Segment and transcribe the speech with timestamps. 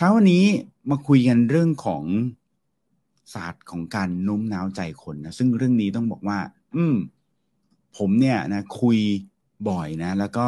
[0.00, 0.44] ช้าวันนี้
[0.90, 2.04] มาคุยกันเรื่องของ
[3.34, 6.38] ศาสตร์ของการโน้มน้าวใจคนนะซึ่งเรื่องนี้ต้องบอกว่า
[6.74, 6.96] อืม
[7.96, 8.98] ผมเนี่ยนะ คุย
[9.68, 10.46] บ่อยนะ แล้วก็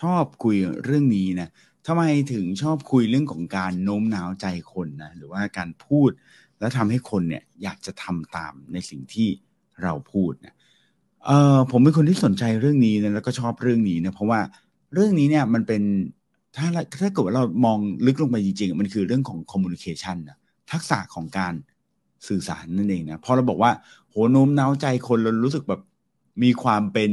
[0.00, 1.48] ชอบคุยเรื่องนี้นะ
[1.86, 2.02] ทำไม
[2.32, 6.10] ถึงชอบคุยเรื่องของการโน้มน้าวใจคนนะหรือว่าการพูด
[6.58, 9.28] แล้วทำให้คนเนี่ย อยากจะทำตามในสิ่งที่
[9.82, 10.54] เราพูดนะ
[11.26, 14.40] เออผมเป็นคนที่สนใจเรื่องนี้นะแล้วก็ชอบเรื่องนี้นะเพราะว่า
[14.94, 15.82] เรื่องนี้เนี่ยมันเป็น
[16.56, 16.66] ถ้า
[17.02, 20.38] ถ้าเกิดว่าเรามองลึกลงไปจริงๆ มันคือเรื่องของ communication นะ
[20.72, 21.54] ทักษะของการ
[22.28, 23.72] สื่อสารนั่นเองนะพอเราบอกว่า
[24.08, 25.82] โหโน้มน้าวใจคนเรารู้สึกแบบ
[26.42, 27.10] มีความเป็น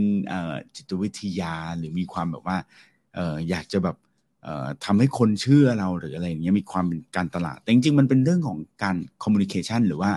[0.76, 2.58] จิตวิทยาหรือมีความแบบว่า
[3.50, 3.98] อยากจะแบบ
[4.86, 10.12] ทำให้คนเชื่อเราหรืออะไรอย่างเงี้ยมีความเป็นการตลาด แต่จริงๆ มันเป็นเรื่องของการ communication หรือว่า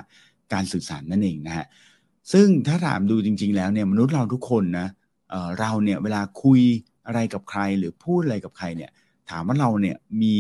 [0.52, 1.66] การสื่อสารนั่นเองนะฮะ
[2.32, 4.86] ซึ่งถ้าถามดูจริง ๆ แล้วเนี่ยมนุษย์เราทุกคนนะ
[5.30, 6.60] เเราเนี่ยเวลาคุย
[7.06, 8.90] อะไรกับใครหรือพูดอะไรกับใครเนี่ย
[9.30, 10.36] ถามว่าเราเนี่ยมี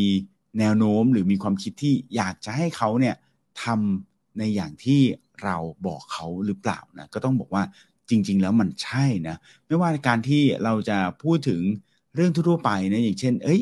[0.58, 3.14] แนวโน้มหรือมีความคิดที่อยากจะให้เขาเนี่ย
[3.62, 5.00] ทำในอย่างที่
[5.44, 7.62] เราบอกเขาหรือเปล่านะก็ต้องบอกว่า
[8.10, 11.60] จริง ๆ แล้วมันใช่นะไม่ว่าการที่เราจะพูดถึง
[12.14, 13.60] เรื่องทั่วไปนะอย่างเช่น เอ้ย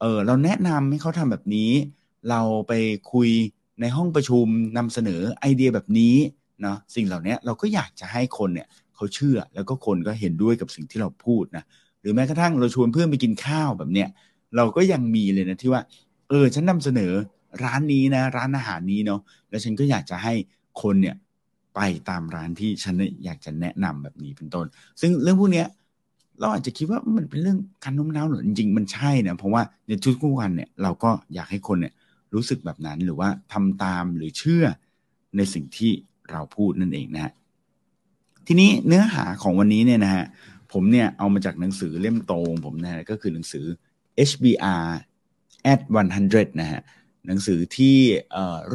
[0.00, 1.70] เออเราแนะนำให้เขาทำแบบนี้
[2.30, 2.72] เราไป
[3.12, 3.28] คุย
[3.80, 4.46] ในห้องประชุม
[4.76, 6.16] นำเสนอไอเดียแบบนี้
[6.62, 11.64] เนาะสิ่งเหล่านี้เราก็อยากจะให้คนเนี่ยเขาเชื่อแล้วก็คนก็เห็นด้วยกับสิ่งที่เราพูดนะ
[12.00, 14.08] หรือแม้กระทั่งเราชวนเพื่อนไปกินข้าวแบบเนี้ย
[14.56, 15.82] เราก็ยังมีเลยนะที่ว่า
[16.28, 17.12] เออ ฉันนำเสนอ
[17.64, 20.34] ร้านนี้นะ ร้านอาหารนี้เนาะแล้วฉันก็อยากจะให้
[20.82, 21.16] คนเนี่ย
[21.76, 24.66] ไปตามร้านที่ฉันอยากจะแนะนำแบบนี้เป็นต้น
[25.00, 25.68] ซึ่งเรื่องพวกนี้ย
[26.40, 29.90] เราอาจจะคิดว่ามันเป็นเรื่องการโน้มน้าวหรือจริงๆมันใช่นะเพราะว่าใน
[30.22, 31.92] ทุกๆวันเนี่ยเราก็อยากให้คนเนี่ย
[32.34, 34.64] รู้สึกแบบนั้นหรือว่าทำตามหรือเชื่อ
[35.36, 35.92] ในสิ่งที่
[36.30, 37.32] เราพูดนั่นเองนะฮะ
[38.46, 40.24] ทีนี้เนื้อหาของวันนี้เนี่ยนะฮะ
[40.72, 43.66] ผมเนี่ยเอามาจากหนังสือเล่มโตงผมนะฮะก็คือหนังสือ
[44.28, 44.86] HBR
[45.72, 45.80] at
[46.20, 46.80] 100 นะฮะ
[47.26, 47.96] หนังสือที่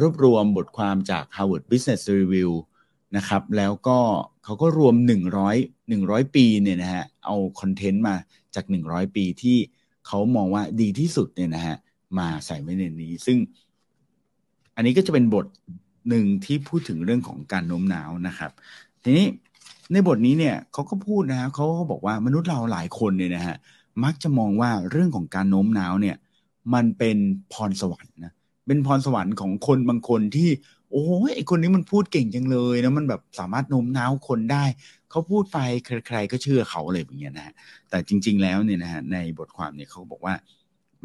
[0.06, 2.50] วบรวมบทความจาก Harvard Business Review
[3.16, 3.98] นะครับแล้วก็
[4.44, 4.94] เขาก็รวม
[5.50, 8.14] 100 100 ปีเนี่ยนะฮะเอาคอนเทนต์มา
[8.54, 9.58] จาก 100 ปีที่
[10.06, 11.76] เขามองว่าดีที่สุดเนี่ยนะฮะ
[12.18, 13.38] มาใส่ไว้ในนี้ ซึ่ง
[14.76, 15.46] อันนี้ก็จะเป็นบท
[16.08, 18.50] หนึ่งที่พูดถึงเรื่องของการโน้มน้าวนะครับ
[19.02, 19.26] ทีนี้
[19.92, 23.56] ในบทนี้เนี่ยเขาก็พูดนะฮะเขาก็บอกว่ามนุษย์เราหลายคนเนี่ยนะฮะ
[24.04, 26.16] มักจะมองว่าเรื่องของการโน้มน้าวเนี่ย
[26.74, 27.16] มันเป็น
[27.52, 28.32] พรสวรรค์นะ
[28.66, 30.50] เป็นพรสวรรค์ของคนบางคนที่
[30.92, 34.64] โอ้ยไอคนนี้มันพูดเก่งจังเลยนะมันแบบสามารถโน้มน้าวคนได้
[35.10, 35.58] เขาพูดไป
[36.06, 37.54] ใคร ๆ ก็เชื่อเขาเลยอย่างเงี้ยนะฮะ
[37.90, 40.34] แต่จริง ๆ แล้วเนี่ยนะฮะในบทความเนี่ยเขาบอกว่า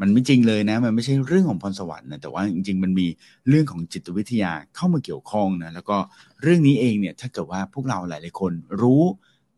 [0.00, 3.06] มันไม่จริงเลยนะ มันไม่ใช่เรื่องของพรสวรรค์นะแต่ว่าจริง ๆ มันมี
[3.48, 5.96] เรื่องของจิตวิทยาเข้ามาเกี่ยวข้องนะแล้วก็
[6.42, 9.02] เรื่องนี้เองเนี่ยถ้าเกิดว่าพวกเราหลาย ๆ คนรู้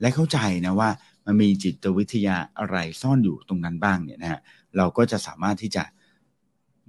[0.00, 0.90] และเข้าใจนะว่า
[1.40, 4.40] มีจิตวิทยาอะไรซ่อนอยู่ตรงนั้นบ้างเนี่ยนะฮะ
[4.76, 5.84] เราก็จะสามารถที่จะ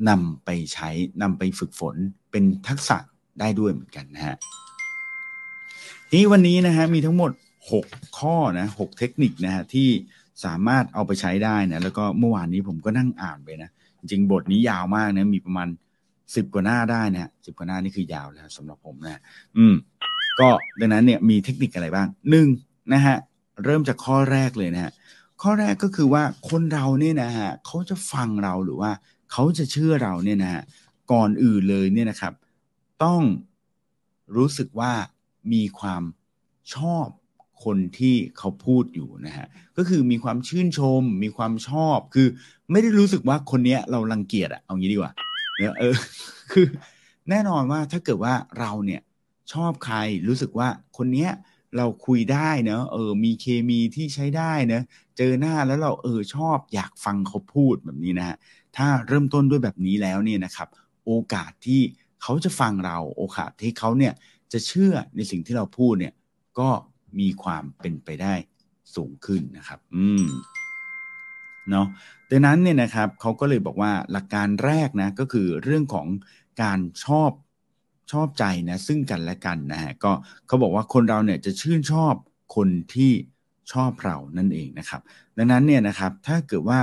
[0.10, 0.90] นำไปใช้
[1.22, 1.96] นำไปฝึกฝน
[2.32, 2.98] เป็นทักษะ
[3.40, 4.36] ได้ด้วยเหมือนกันนะฮะ
[6.12, 7.32] ที่วันนี้นะฮะมีทั้งหมด
[7.76, 9.90] 6 ข้อนะ6เทคนิคนะฮะที่
[10.46, 13.70] สามารถเอาไปใช้ได้นะแล้วก็เมื่อวานนี้ผมก็นั่งอ่านไปนะ
[14.00, 15.68] จริงบทนี้ยาวมากนะมีประมาณ
[16.36, 19.22] สิบกว่าหน้าได้นะสิบกว่าหน้านี่คือยาวแล้วสำหรับผมนะ
[19.58, 19.74] อืม
[20.40, 22.48] ก็ดังนั้นเนี่ยมีเทคนิคอะไรบ้างหนึ่ง
[22.94, 23.18] นะฮะ
[23.64, 24.92] เริ่มจากข้อแรกเลยนะฮะ
[25.42, 28.92] ข้อแรกก็คือว่าคนเราเนี่ยนะฮะเขาจะฟังเราหรือว่า
[29.32, 30.64] เขาจะเชื่อเราเนี่ยนะฮะ
[31.12, 32.34] ก่อนอื่นเลยเนี่ยนะครับ
[33.04, 33.22] ต้อง
[34.36, 34.92] รู้สึกว่า
[35.54, 36.04] มีความ
[36.76, 37.08] ชอบ
[37.64, 39.48] คนที่เขาพูดอยู่นะฮะ
[39.78, 42.28] ก็คือมีความชื่นชม มีความชอบ คือ
[42.72, 45.12] ไม่ได้รู้สึกว่าคนเนี้ยเรารังเกียจอะเอางี้ดีกว่า
[45.58, 45.96] เนี่ยเออ
[46.52, 46.66] คือ
[47.30, 49.02] แน่นอนว่าถ้าเกิดว่าเราเนี่ย
[49.54, 49.98] ชอบใคร
[50.28, 51.32] รู้สึกว่าคนเนี้ย
[51.78, 54.82] เราคุยได้เนอะเออ มีเคมีที่ใช้ได้เนะ
[55.18, 58.38] เจอหน้าแล้วเราเออชอบอยากฟังเขาพูดแบบนี้นะฮะ
[58.78, 60.68] ถ้าเริ่มต้นด้วยแบบนี้แล้วเนี่ยนะครับ
[61.06, 61.82] โอกาสที่
[62.22, 64.14] เขาจะฟังเราโอกาสที่เขาเนี่ย
[64.54, 66.14] จะเชื่อในสิ่งที่เราพูดเนี่ย
[66.60, 66.70] ก็
[67.20, 68.34] มีความเป็นไปได้
[68.96, 70.26] สูงขึ้นนะครับ อืม
[71.70, 71.88] เนาะ
[72.30, 76.08] ดังนั้นเนี่ยนะครับเขาก็เลยบอกว่าหลักการแรกนะก็คือเรื่องของ
[76.62, 77.32] การชอบ
[78.12, 80.12] ชอบใจนะซึ่งกันและกันนะฮะก็
[80.48, 82.14] เขาบอกว่าคนเราเนี่ยจะชื่นชอบ
[82.56, 83.12] คนที่
[83.72, 85.02] ชอบเรานั่นเองนะครับ
[85.38, 86.82] ดังนั้นเนี่ยนะครับถ้าเกิดว่า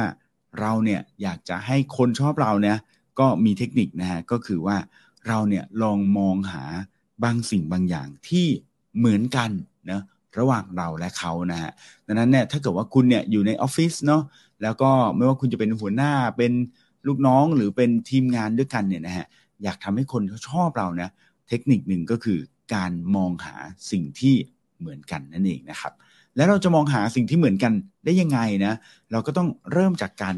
[0.60, 2.76] เราเนี่ยอยากจะให้คนชอบเราเนี่ย
[3.20, 4.76] ก็มีเทคนิคนะฮะก็คือว่า
[5.28, 6.64] เราเนี่ยลองมองหา
[7.24, 8.46] บางสิ่งบางอย่างที่
[8.98, 9.50] เหมือนกัน
[9.90, 10.02] นะ
[10.38, 11.70] ระหว่างเราและเขานะฮะ
[12.06, 14.22] ดังนั้นเนี่ยถ้าเกิดว่าคุณเนี่ยอยู่ในออฟฟิศเนาะ
[14.62, 16.52] แล้วก็ไม่ว่าคุณจะเป็นหัวหน้าเป็น
[17.06, 19.26] ลูกน้องหรือเป็นทีมงานด้วยกันเนี่ยนะฮะ
[19.64, 21.08] อยากทำให้คนเขาชอบเรานะ
[21.48, 22.38] เทคนิคหนึ่งก็คือ
[22.74, 23.54] การมองหา
[23.90, 24.34] สิ่งที่
[24.80, 25.92] เหมือนกันนั่นเองนะครับ
[26.36, 27.72] แล้วเราจะมองหาสิ่งที่เหมือนกัน
[28.04, 28.74] ได้ยังไงนะ
[29.12, 30.34] เราก็ต้องเริ่มจากการ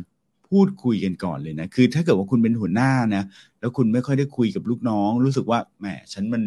[0.51, 3.23] พพูดคุยกันก่อนเลยนะ คือถ้าเกิดว่าคุณเป็นหัวหน้านะ
[3.61, 6.43] แล้วคุณไม่ค่อยได้คุยกับลูกน้อง รู้สึกว่าแหมฉันมัน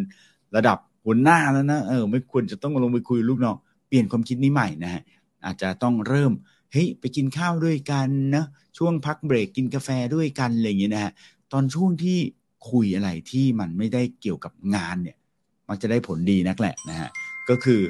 [0.56, 3.56] ระดับหัวหน้าแล้วนะ เออ ไม่ควรจะต้องลงไปคุยลูกน้อง
[3.88, 5.02] เปลี่ยนความคิดนี้ใหม่นะฮะ
[5.46, 6.32] อาจจะต้องเริ่ม
[6.72, 8.46] เฮ้ย ไปกินข้าวด้วยกันนะ
[8.78, 11.12] ช่วงพักเบรกกินกาแฟด้วยกันอะไรอย่างเงี้ยนะฮะ
[11.52, 12.18] ตอนช่วงที่
[12.70, 15.18] คุยอะไรที่มันไม่ได้เกี่ยวกับงานเนี่ย
[15.70, 17.10] มักจะได้ผลดีนักแหละนะฮะ
[17.50, 17.82] ก็คือ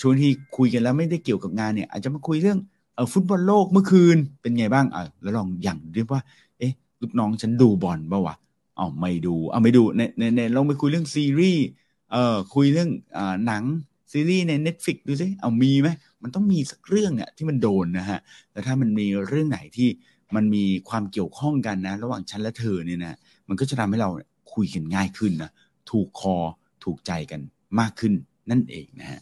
[0.00, 2.58] ช่วงที่คุยกันแล้วไม่ได้เกี่ยวกับงานเนี่ย อาจจะมาคุยเรื่อง
[2.94, 6.20] เออฟุตบอลโลกเมื่อคืนเป็นไงบ้างอะแล้วลองอย่างเรียกว่า
[6.58, 6.72] เอ๊ะ
[7.02, 8.36] ลูกน้องฉันดูบอลป่าวะ
[8.78, 11.64] อ๋อไม่ดูเอาไม่ดูในในในลองไปคุยเรื่องซีรีส์
[12.10, 13.64] เอ่อคุยเรื่องอ่าหนัง
[14.12, 15.88] ซีรีส์ใน Netflix ดูสิเอามีไหม
[16.22, 18.20] มันต้องมีสักเรื่องอะที่มันโดนนะฮะ
[18.52, 19.88] แล้วถ้ามันมีเรื่องไหนที่
[20.34, 23.16] มันมีความเกี่ยวข้องกันนะ ระหว่างฉันและเธอเนี่ยนะ
[23.52, 24.10] มันก็จะทำให้เรา
[24.54, 25.50] คุยกันง่ายขึ้นนะ
[25.90, 26.36] ถูกคอ
[26.84, 27.40] ถูกใจกัน
[27.80, 28.12] มากขึ้น
[28.50, 29.20] นั่นเองนะฮะ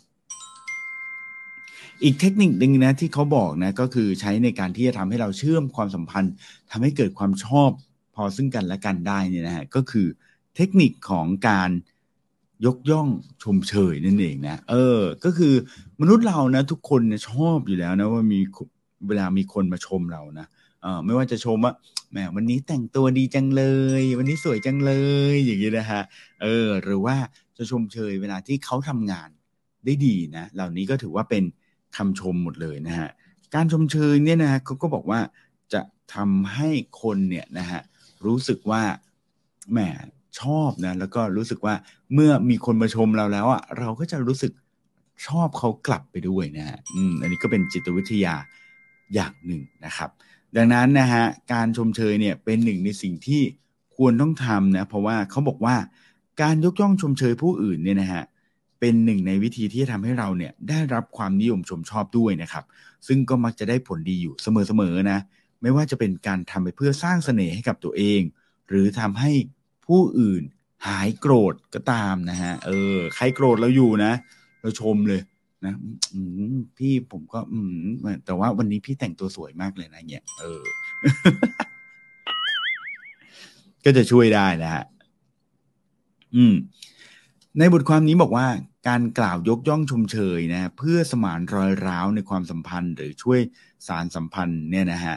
[2.03, 6.33] อีกเทคนิคหนึ่งนะที่เขาบอกนะก็คือใช้ในการที่จะทำให้เราเชื่อมความสัมพันธ์
[6.71, 7.71] ทำให้เกิดความชอบ
[8.15, 10.07] พอซึ่งกันและกันได้เนี่ยนะฮะก็คือ
[10.57, 11.71] เทคนิคของการ
[12.67, 13.09] ยกย่อง
[13.43, 15.55] ชมเชยนั่นเองนะเออ ก็คือ
[16.01, 17.01] มนุษย์เรานะ ทุกคน
[17.31, 18.41] ชอบอยู่แล้วนะว่ามี
[19.07, 20.47] เวลามีคนมาชมเรานะ
[20.83, 21.73] เออไม่ว่าจะชมว่า
[22.11, 23.65] แหมวันนี้แต่งตัวดีจังเล
[24.01, 24.93] ย วันนี้สวยจังเล
[25.33, 26.03] ย อย่างนี้นะฮะ
[26.43, 27.17] เออ หรือว่า
[27.57, 29.29] จะชมเชยเวลาที่เขาทำงาน
[29.85, 31.45] ได้ดีนะเหล่านี้ก็ถือว่าเป็น
[31.97, 33.09] คำชมหมดเลยนะฮะ
[33.55, 35.21] การชมเชยเนี่ยนะฮะเขาก็บอกว่า
[35.73, 35.81] จะ
[36.15, 36.69] ทำให้
[37.03, 37.81] คนเนี่ยนะฮะ
[38.27, 38.83] รู้สึกว่า
[39.73, 39.79] แหม
[40.41, 41.75] ชอบนะแล้วก็รู้สึกว่า
[42.15, 44.53] เมื่อมีคนมาชมเราแล้วอะเราก็จะรู้สึก
[45.27, 48.35] ชอบเขากลับไปด้วยนะฮะอืมอันนี้ก็เป็นจิตวิทยา
[49.15, 50.11] อย่างหนึ่งนะครับ
[50.57, 53.43] ดังนั้นนะฮะการชมเชยเนี่ยเป็นหนึ่งในสิ่งที่
[53.97, 55.77] ควรต้องทำนะเพราะว่าเขาบอกว่า
[56.43, 58.25] การยกย่องชมเชยผู้อื่นเนี่ยนะฮะ
[58.81, 62.65] เป็นหนึ่งในวิธีที่จะทำให้เราเนี่ยได้รับความนิยมชมชอบด้วยนะครับ
[63.07, 65.19] ซึ่งก็มักจะได้ผลดีอยู่เสมอๆนะ
[65.63, 68.21] ไม่ว่าจะเป็นการทำไปเพื่อสร้างเสน่ห์ให้กับตัวเอง
[68.69, 69.31] หรือทำให้
[69.87, 70.43] ผู้อื่น
[70.87, 74.13] หายโกรธก็ตามนะฮะเออใครโกรธเราอยู่นะ
[74.61, 75.21] เราชมเลย
[75.65, 75.75] นะ
[76.79, 77.75] พี่ผมก็ อืม
[78.27, 80.63] แต่ว่าวันนี้พี่แต่งตัวสวยมากเลยนะเนี่ยเออ
[83.85, 84.85] ก็จะช่วยได้นะฮะ
[86.37, 86.55] อืม
[87.59, 88.47] ในบทความนี้บอกว่า
[88.89, 93.41] การกล่าวยกย่องชมเชยนะ เพื่อสมานรอยร้าวในความสัมพันธ์หรือช่วย
[93.87, 95.17] สารสัมพันธ์เนี่ยนะฮะ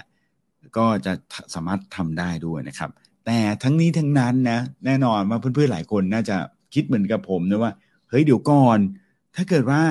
[0.78, 1.14] ก็จะ
[1.54, 2.90] สามารถทำได้ด้วยนะครับ
[3.26, 6.38] แต่ทั้งนี้ทั้งนั้นนะแน่นอนว่าเพื่อนๆหลายคนน่าจะ
[6.74, 7.74] คิดเหมือนกับผมนะว่า
[8.10, 8.80] เฮ้ยเดี๋ยวก่อน
[9.36, 9.82] ถ้าเกิดว่า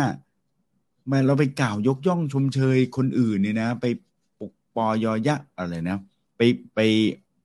[1.10, 3.86] มาเราไปกล่าวยกย่องชมเชยคนอื่นเนี่ยนะ ไป
[4.38, 5.98] ปุกปอยอยะอะไรนะ
[6.36, 6.40] ไป
[6.74, 6.78] ไป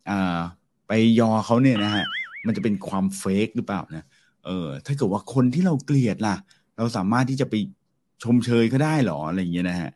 [0.10, 0.40] อ่า
[0.88, 2.06] ไปยอเขาเนี่ยนะฮะ
[2.46, 4.04] มันจะเป็นความเฟกหรือเปล่านะ
[4.46, 6.36] เออถ้าเกิดว่าคนที่เราเกลียดล่ะ
[6.78, 7.56] เราสามารถที่จะไป
[8.24, 9.90] ชมเชยก็ได้หรออะไรอย่างเงี้ยนะฮะ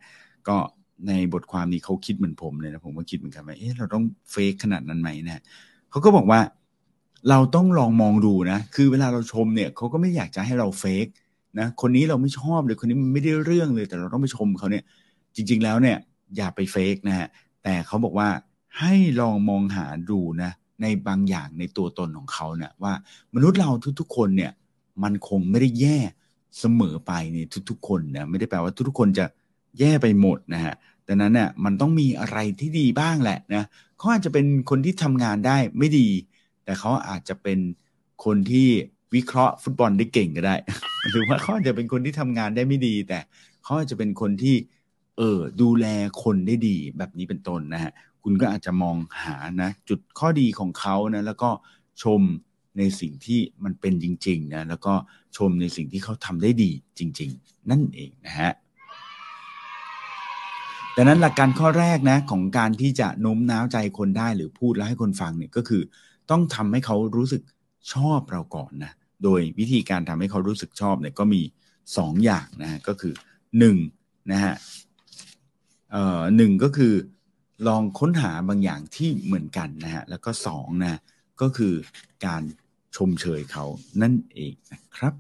[0.48, 0.58] ก็
[1.08, 5.42] ในบทความนี้เขาคิดเหมือนผมเลยนะผมก็คิดเหมือนกันว่าเอ๊ะเราต้องเฟกขนาดนั้นไหมนะ
[5.92, 6.40] เขาก็บอกว่า
[7.30, 11.08] เราต้องลองมองดูนะ คือเวลาเราชมเนี่ยเขาก็ไม่อยากจะให้เราเฟก
[11.60, 14.84] นะคนนี้เราไม่ชอบเลยคนนี้มันไม่ได้เรื่องเลย แต่เราต้องไปชมเขาเนี่ย
[15.36, 15.98] จริง ๆ แล้วเนี่ย
[16.38, 17.28] อย่าไปเฟกนะฮะ
[17.64, 18.30] แต่เขาบอกว่า
[18.80, 20.52] ให้ลองมองหาดูนะ
[20.82, 22.94] ในบางอย่างในตัวตนของเขาเนี่ยว่า
[23.36, 23.70] มนุษย์เรา
[24.00, 24.52] ทุกๆ คนเนี่ย
[25.04, 25.98] มันคงไม่ได้แย่
[26.60, 27.38] เสมอไปใน
[27.70, 29.26] ทุกๆ คนนะไม่ได้แปลว่าทุกๆคนจะ
[29.80, 30.74] แย่ไปหมดนะฮะ
[31.08, 33.64] ดังนั้นเนี่ยมันต้องมีอะไรที่ดีบ้างแหละนะ
[33.98, 36.08] เขาอาจจะเป็นคนที่ทำงานได้ไม่ดี
[36.64, 37.60] แต่เขาอาจจะเป็น
[38.26, 38.70] คนที่
[39.16, 40.56] วิเคราะห์ฟุตบอลได้เก่งก็ได้
[41.10, 43.20] หรือว่าเขาอาจจะเป็นคนที่ทำงานได้ไม่ดี แต่
[43.64, 44.56] เขาอาจจะเป็นคนที่
[45.18, 45.86] เออดูแล
[46.24, 47.92] คนได้ดีแบบนี้เป็นต้นนะฮะ
[48.24, 51.50] คุณก็อาจจะมองหานะ จุดข้อดีของเขานะแล้วก็
[52.04, 52.22] ชม
[52.78, 54.94] ในสิ่งที่มันเป็นจริงๆนะแล้วก็
[55.38, 58.52] ชมในสิ่งที่เขาทำได้ดีจริง ๆ นั่นเองนะฮะ
[60.96, 65.82] ดังนั้นหลักการข้อแรกนะของการที่จะโน้มน้าวใจคนได้หรือพูดแล้วให้คนฟังเนี่ยก็คือ
[66.32, 67.42] ต้องทำให้เขารู้สึก
[67.94, 68.92] ชอบเราก่อนนะ
[69.24, 71.42] โดยวิธีการทำให้เขารู้สึกชอบเนี่ยก็มี
[71.84, 73.14] 2 อย่างนะก็คือ
[73.72, 74.56] 1นะฮะ
[75.92, 76.94] เอ่อหนึ่งก็คือ
[77.68, 81.00] ลองค้นหาบางอย่างที่เหมือนกันนะฮะแล้วก็สองนะ
[81.42, 81.74] ก็คือ
[82.26, 82.44] การ
[82.96, 83.66] ชมเชยเขา
[84.02, 85.14] นั่นเองนะครับ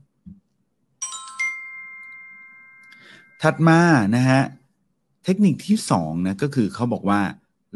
[3.41, 3.79] ถัดมา
[4.15, 4.41] นะฮะ
[5.24, 7.22] เทคนิคที่สองนะก็คือเขาบอกว่า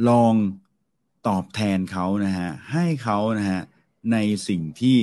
[0.09, 0.33] ลอง
[1.27, 3.61] ตอบแทนเขานะฮะให้เขานะฮะ
[4.11, 4.17] ใน
[4.47, 4.97] สิ่งที่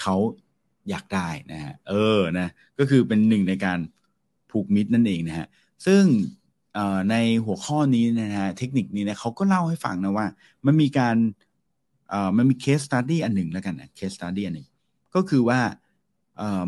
[0.00, 0.16] เขา
[0.90, 2.48] อยากได้นะฮะเออนะ
[2.78, 3.78] ก็คือเป็นหนึ่งในการ
[4.50, 5.46] ผูกมิตรนั่นเองนะฮะ
[5.86, 6.04] ซึ่ง
[7.10, 10.26] ในหัวข้อนี้นะฮะเทคนิคนี้นะเขาก็เล่าให้ฟังนะว่า
[10.66, 11.16] มันมีการ
[12.36, 14.68] มันมี case study อันหนึ่งแล้วกันนะ case study อันหนึ่ง
[15.14, 15.60] ก็คือว่า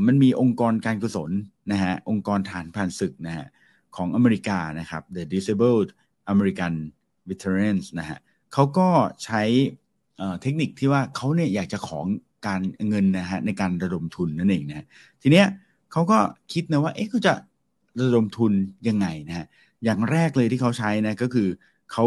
[0.06, 1.30] มันมีองค์กรการกุศล
[1.72, 3.46] นะฮะองค์กรทหารผ่านศึกนะฮะ
[3.96, 5.88] ของอเมริกานะครับ The Disabled
[6.32, 6.74] American
[7.28, 8.18] Veterans นะฮะ
[8.52, 8.88] เขาก็
[9.24, 9.42] ใช้
[10.42, 12.06] เทคนิคที่ว่าเขาเนี่ยอยากจะของ
[12.46, 14.86] การเงินนะฮะในการระดมทุนนั่นเองนะ
[15.22, 15.46] ทีเนี้ย
[15.92, 16.18] เขาก็
[16.52, 17.34] คิดนะว่าเอ๊ะเขาจะ
[18.00, 18.52] ระดมทุน
[18.88, 19.46] ยังไงนะฮะ
[19.84, 21.48] อย่างแรกเลยที่เขาใช้นะก็คือ
[21.92, 22.04] เขา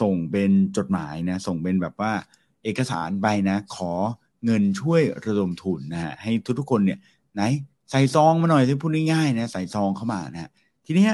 [0.00, 2.12] ส่งเป็นจดหมายนะส่งเป็นแบบว่า
[2.64, 3.92] เอกสารใบนะ ขอ
[4.44, 6.98] เงินช่วยระดมทุนนะฮะให้ทุกๆคนเนี่ย
[7.34, 7.42] ไหน
[7.90, 10.50] ใส่ซองมาหน่อยที่พูดง่ายๆนะใส่ซองเข้ามานะ
[10.86, 11.08] ทีนี้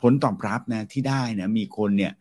[0.00, 2.12] ผลตอบรับนะที่ได้นะมีคนเนี่ย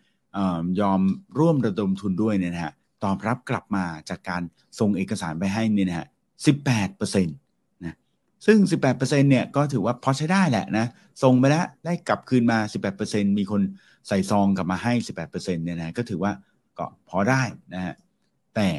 [0.81, 1.01] ยอม
[1.39, 2.73] ร่วมระดมทุนด้วยเนี่ยนะฮะ
[3.05, 4.41] ตอบรับกลับมาจากการ
[4.79, 6.07] ส่งเอกสารไปให้นี่นะฮะ
[6.45, 7.35] สิบแปดเปอร์เซ็นต์
[7.83, 7.97] นะ
[8.45, 10.85] ซึ่งสิบแปดเปอร์เซ็นต์เนี่ยก็ถือว่าพอใช้ได้แหละนะ
[11.23, 13.61] ส่งไปแล้วได้กลับคืนมาสิบแปดเปอร์เซ็นต์มีคน
[14.07, 16.31] ใส่ซองกลับมาให้สิบแปดเปอร์เซ็นต์เนี่ยนะก็ถือว่า
[16.77, 17.41] ก็พอได้
[17.73, 17.95] นะฮะ
[18.55, 18.69] แต่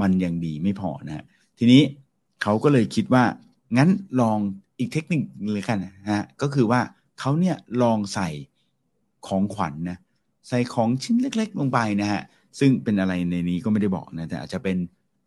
[0.00, 1.24] มันยังดีไม่พอนะฮะ
[1.58, 1.82] ทีนี้
[2.42, 3.24] เขาก็เลยคิดว่า
[3.76, 4.38] งั้นลอง
[4.78, 5.22] อีกเทคนิค
[5.52, 6.80] เลยกันนะฮะก็คือว่า
[7.20, 8.28] เขาเนี่ยลองใส่
[9.26, 9.98] ของขวัญนนะ
[10.48, 12.22] ใส่ของชิ้นเล็ก ๆ ลงไปนะฮะ
[12.58, 14.76] ซึ่งเป็นอะไรในนี้ก็ไม่ได้บอกนะแต่อาจจะเป็น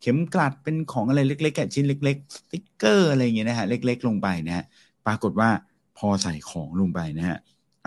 [0.01, 4.65] เข็มกลัดเป็นของอะไรเล็กๆชิ้นเล็กๆสติ๊กเกอร์อะไรเงี้ยนะฮะเล็ก ๆ ลงไปนะฮะ
[5.05, 5.49] ปรากฏว่า
[5.97, 7.37] พอใส่ของลงไปนะฮะ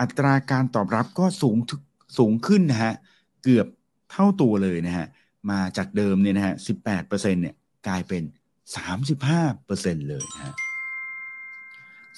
[0.01, 1.57] อัตราการตอบรับก็สูง
[2.17, 2.93] สูงขึ้นนะฮะ
[3.43, 3.67] เกือบ
[4.11, 5.05] เท่าตัวเลยนะฮะ
[5.51, 7.55] มาจากเดิมเนี่ยนะฮะสิบแปดเปอร์เซ็นเนี่ย
[7.87, 8.23] กลายเป็น
[8.75, 10.55] สามสิบห้าเปอร์เซ็นเลยนะฮะ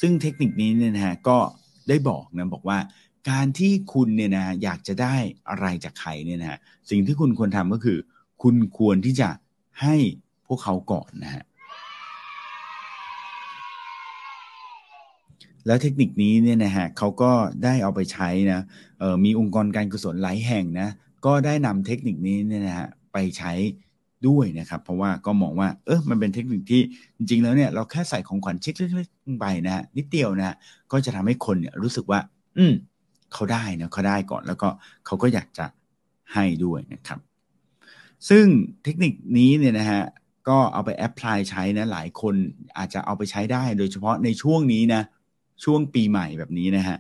[0.02, 1.38] ซึ่งเทคนิคนี้เนี่ยนะฮะก็
[1.90, 2.78] ได้บอกนะบอกว่า
[3.28, 5.16] การที่คุณเนี่ยนะอยากจะได้
[5.50, 6.60] อะไรจากใครเนี่ยนะ
[6.90, 7.98] สิ่งที่คุณควรทำก็คือ
[8.44, 9.30] คุณควรที่จะ
[9.82, 9.96] ให้
[10.48, 11.44] พวกเขาก่อนนะฮะ
[15.66, 17.32] แล้วเทคนิคนี้เนี่ยนะฮะเขาก็
[17.64, 18.62] ได้เอาไปใช้นะ
[19.24, 20.90] มีองค์กรการกุศลหลายแห่งนะ
[21.26, 23.54] ก็ได้นำเทคนิคนี้เนี่ยนะฮะไปใช้
[24.28, 26.82] ด้วยนะครับ เพราะว่าก็มองว่า เออมันเป็นเทคนิคที่
[27.18, 30.56] จริง ๆ แล้วเนี่ยเราแค่ใส่ของขวัญชิดเล็กๆไปนะฮะนิดเดียวนะ
[30.92, 32.20] ก็จะทำให้คนเนี่ยรู้สึกว่า
[32.58, 32.74] อืม
[33.34, 34.70] เขาได้นะเขาได้ก่อนแล้วก็
[35.06, 35.66] เขาก็อยากจะ
[36.34, 37.20] ให้ด้วยนะครับ
[38.30, 38.46] ซึ่ง
[38.84, 40.04] เทคนิคนี้เนี่ยนะฮะ
[40.50, 42.36] ก็เอาไปแอพพลายใช้นะหลายคน
[42.78, 45.02] อาจจะเอาไปใช้ได้ โดยเฉพาะในช่วงนี้นะ
[45.64, 46.98] ช่วงปีใหม่แบบนี้นะฮะ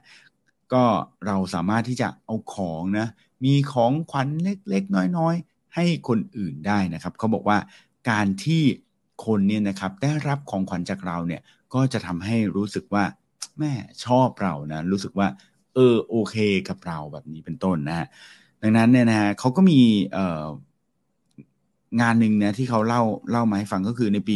[0.74, 0.84] ก็
[1.28, 3.08] เราสามารถที่จะเอาของนะ
[3.46, 7.58] มีของขวัญเล็กๆ น้อยๆ ให้คนอื่นได้นะครับ เขาบอกว่า
[8.10, 8.64] การที่
[9.26, 11.42] คนเนี่ยนะครับได้รับของขวัญจากเราเนี่ย
[11.74, 13.04] ก็จะทำให้รู้สึกว่า
[13.60, 13.74] แม่
[14.06, 15.28] ชอบเรานะรู้สึกว่า
[15.80, 16.36] ออโอเค
[16.70, 18.08] กับเราแบบนี้เป็นต้นนะฮะ
[18.62, 19.80] ดังนั้นเนี่ยนะฮะเขาก็มี
[20.14, 20.44] เอ่อ
[22.02, 24.36] งานหนึ่งนะที่เขาเล่าเล่ามาให้ฟังก็คือในปี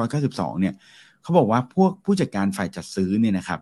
[0.00, 0.74] 1992 เนี่ย
[1.22, 3.60] เขาบอกว่าพวกผู้จัดการฝ่ายจัดซื้อเนี่ยนะครับ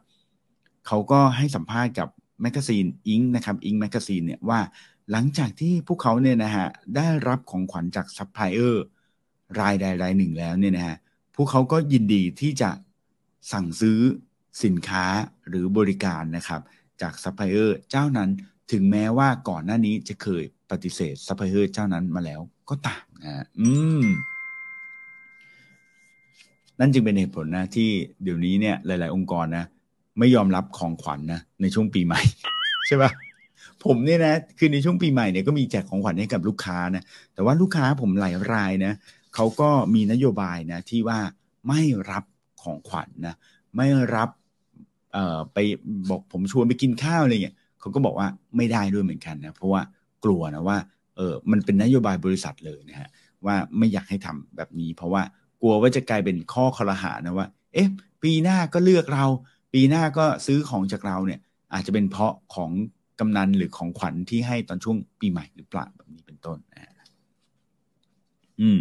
[0.86, 2.08] เขาก็ให้สัมภาษณ์กับ
[2.42, 3.20] magazine Inc.
[3.36, 3.74] นะครับ Inc.
[3.80, 4.60] magazine เนี่ยว่า
[5.10, 6.66] หลังจากที่พวกเขาเนี่ยนะฮะ
[6.96, 8.84] ได้รับของขวัญจากซัพพลายเออร์
[9.60, 10.96] รายใดรายหนึ่งแล้วเนี่ยนะฮะ
[11.36, 12.70] พวกเขาก็ยินดีที่จะ
[13.52, 13.98] สั่งซื้อ
[14.64, 15.04] สินค้า
[15.48, 16.60] หรือบริการนะครับ
[17.02, 18.30] จากซัพพลายเออร์เจ้านั้น
[18.72, 23.68] ถึงแม้ว่าก่อนหน้านี้จะเคยปฏิเสธซัพพลายเออร์เจ้านั้นมาแล้วก็ตามนะอื
[24.02, 24.04] ม
[26.80, 27.90] นั่นจึงเป็นเหตุผลนะ ที่
[28.22, 29.64] เดี๋ยวนี้เนี่ยหลาย ๆ องค์กรนะ
[30.18, 32.20] ไม่ยอมรับของขวัญนนะในช่วงปีใหม่
[32.86, 33.10] ใช่ปะ
[33.84, 38.92] ผมเนี่ยนะคือในช่วงปีใหม่เนี่ยก็มีแจกของขวัญให้กับลูกค้านะแต่ว่าลูกค้าผมหลายรายนะ
[39.34, 41.18] เขาก็มีนโยบายนะที่ว่า
[41.68, 42.24] ไม่รับ
[42.62, 43.34] ของขวัญนนะ
[43.76, 44.28] ไม่รับ
[45.14, 45.58] เอ่อไป
[46.10, 49.82] บอกผมชวนไปกินข้าวอะไรเงี้ยเขาก็บอกว่าไม่ได้ด้วยเหมือนกันนะเพราะว่า
[50.24, 50.78] กลัวนะว่า
[51.16, 53.08] เออมันเป็นนโยบายบริษัทเลยนะฮะ
[53.46, 55.22] ว่าไม่อยากให้ทำแบบนี้ เพราะว่า
[55.60, 57.88] กลัวว่าจะกลายเป็นข้อคอรหานะว่า เอ๊ะ
[58.22, 59.26] ปีหน้าก็เลือกเรา
[59.72, 61.40] ปีหน้าก็ซื้อของจากเราเนี่ย
[61.74, 62.70] อาจจะเป็นเพราะของ
[63.20, 66.94] กำนันหรือของขวัญที่ให้ตอนช่วงปีใหม่หรือเปล่าแบบนี้เป็นต้นนะ
[68.60, 68.78] อืม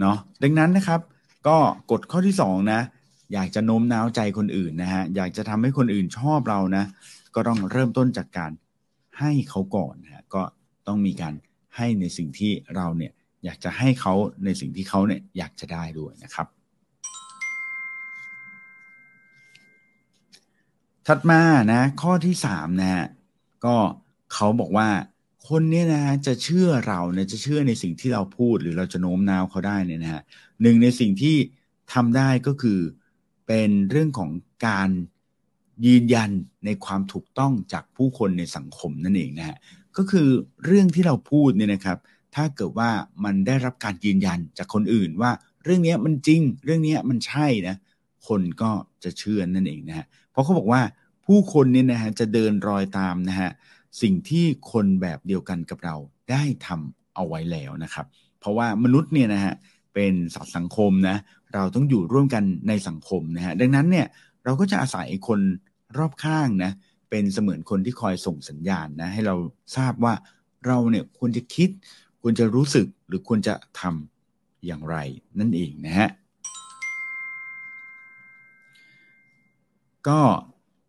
[0.00, 1.00] เนาะดังนั้นนะครับ
[1.46, 1.56] ก็
[1.90, 2.80] กฎข้อที่สองนะ
[3.32, 6.84] อยากจะโน้มน้าวใจคนอื่นนะฮะอยากจะทำให้คนอื่นชอบเรานะ
[7.34, 8.52] ก็ต้องเริ่มต้นจากการ
[9.18, 10.42] ให้เขาก่อนนะก็
[10.86, 11.34] ต้องมีการ
[11.76, 13.12] ให้ในสิ่งที่เราเนี่ย
[13.44, 16.46] อยากจะให้เขาในสิ่งที่เขาเนี่ยอยากจะได้ด้วยนะครับ
[21.06, 21.40] ถัดมา
[21.72, 23.06] นะข้อที่สามนะฮะ
[23.64, 23.76] ก็
[24.34, 24.88] เขาบอกว่า
[25.48, 30.22] คนเนี้ยนะจะเชื่อเราเนี่ยจะเชื่อในสิ่งที่เราพูดหรือเราจะโน้มน้าวเขาได้เนี่ยนะฮะ
[30.62, 31.36] หนึ่งในสิ่งที่
[31.94, 32.80] ทำได้ก็คือ
[33.48, 34.30] เป็นเรื่องของ
[34.66, 34.90] การ
[35.86, 36.30] ยืนยัน
[36.64, 39.56] ในความถูกต้องจากผู้คนในสังคมนั่นเองนะฮะ
[39.96, 40.28] ก็คือ
[40.64, 41.98] เรื่องที่เราพูดเนี่ยนะครับ
[42.34, 42.90] ถ้าเกิดว่า
[43.24, 45.30] มันได้รับการยืนยันจากคนอื่นว่า
[45.64, 47.76] เรื่องนี้มันจริง เรื่องนี้มันใช่นะ
[48.28, 48.70] คนก็
[49.04, 50.82] จะเชื่อนั่นเองนะฮะเพราะเขาบอกว่า
[51.26, 53.50] ผู้คนเนี่ยนะฮะจะเดินรอยตามนะฮะ
[54.02, 55.96] สิ่งที่คนแบบเดียวกันกับเรา
[56.30, 58.06] ได้ทำเอาไว้แล้วนะครับ
[58.40, 59.54] เพราะว่ามนุษย์เนี่ยนะฮะ
[59.94, 61.16] เป็นสัตว์สังคมนะ
[61.54, 64.06] เราต้องอยู่ร่วมกันในสังคมนะฮะดังนั้นเนี่ย
[64.44, 65.40] เราก็จะอาศัยคน
[65.98, 66.72] รอบข้างนะ
[67.10, 69.36] เป็นเสมือนคนที่คอยส่งสัญญาณนะให้เรา
[69.76, 70.14] ทราบว่า
[70.66, 71.70] เราเนี่ยควรจะคิด
[72.22, 74.96] ควรจะรู้สึกหรือควรจะทำอย่างไร
[75.38, 76.08] นั่นเองนะฮะ
[80.08, 80.20] ก็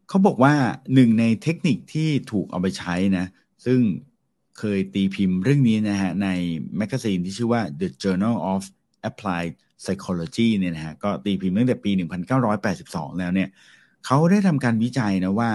[0.10, 0.54] เขาบอกว่า
[0.94, 3.26] หนึ่งในเทคนิคที่ถูกเอาไปใช้นะ
[3.66, 3.80] ซึ่ง
[4.60, 6.28] เคยตีพิมพ์เรื่องนี้นะฮะใน
[6.78, 8.64] magazine ที่ชื่อว่า The Journal of
[9.10, 9.54] Applied
[9.84, 11.92] Psychology เนี่ยนะฮะก็ตีพิมพ์ตั้งแต่ปี
[12.56, 13.50] 1982 แล้วเนี่ย
[14.06, 15.52] เขาได้ทำการวิจัยนะว่า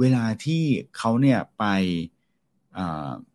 [0.00, 0.62] เวลาที่
[0.96, 1.64] เขาเนี่ยไป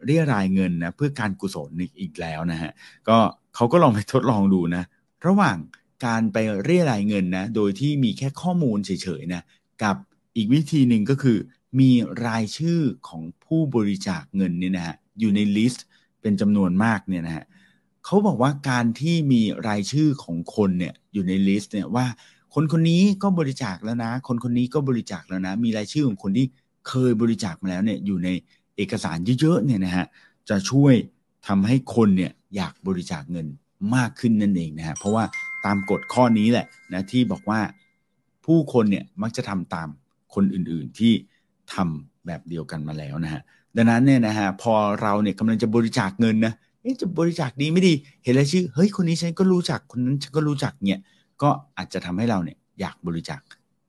[0.06, 1.70] เรียรายเงินนะเพื่อการกุศล
[2.02, 2.72] อีกแล้วนะฮะ
[3.10, 3.18] ก็
[3.56, 4.84] เขาก็ลองไปทดลองดูนะ
[5.28, 5.58] ระหว่าง
[6.06, 9.44] การไปเรียรายเงินนะโดยที่มีแค่ข้อมูลเฉยๆนะ
[9.84, 9.96] กับ
[10.36, 11.38] อีกวิธีหนึ่งก็คือ
[11.80, 11.92] มี
[12.26, 15.86] รายชื่อของผู้บริจาคเงินเนี่ยนะฮะอยู่ในลิสต์
[16.22, 17.46] เป็นจำนวนมากเนี่ยนะฮะ
[18.10, 22.06] เขาบอกว่าการที่มีรายชื่อของคนเนี่ยอยู่ในลิสต์เนี่ยว่า
[22.54, 26.46] คนคนนี้ก็บริจาคแล้วนะ คนคนนี้ก็บริจาคแล้วนะ มีรายชื่อของคนที่
[26.88, 28.30] เคยบริจาคมาแล้วเนี่ยอยู่ใน
[28.76, 30.06] เอกสารเยอะๆเนี่ยนะฮะ
[30.50, 30.94] จะช่วย
[31.48, 33.48] ทำให้คนเนี่ยอยากบริจาคเงิน
[33.96, 35.24] มากขึ้นนั่นเองนะฮะเพราะว่า
[35.66, 37.60] ตามกฎข้อนี้แหละนะที่บอกว่า
[38.46, 39.88] ผู้คนเนี่ยมักจะทำตาม
[40.34, 41.14] คนอื่นๆที่
[41.74, 43.42] ทำแบบเดียวกันมาแล้วนะฮะ
[43.76, 46.54] ดังนั้นเนี่ยนะฮะพอเราเนี่ยกำลังจะบริจาคเงินนะ
[47.02, 51.02] จะบริจาคดีไม่ดี เห็นรายชื่อ เฮ้ย คนนี้ฉันก็รู้จัก คนนั้นฉันก็รู้จักเนี่ย
[51.42, 53.42] ก็อาจจะทำให้เราเนี่ยอยากบริจาค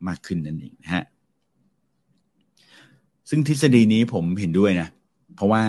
[0.08, 1.04] มากขึ้นนั่นเองนะฮะ
[3.28, 4.88] ซึ่งทฤษฎีนี้ผมเห็นด้วยนะ
[5.36, 5.62] เพราะว่า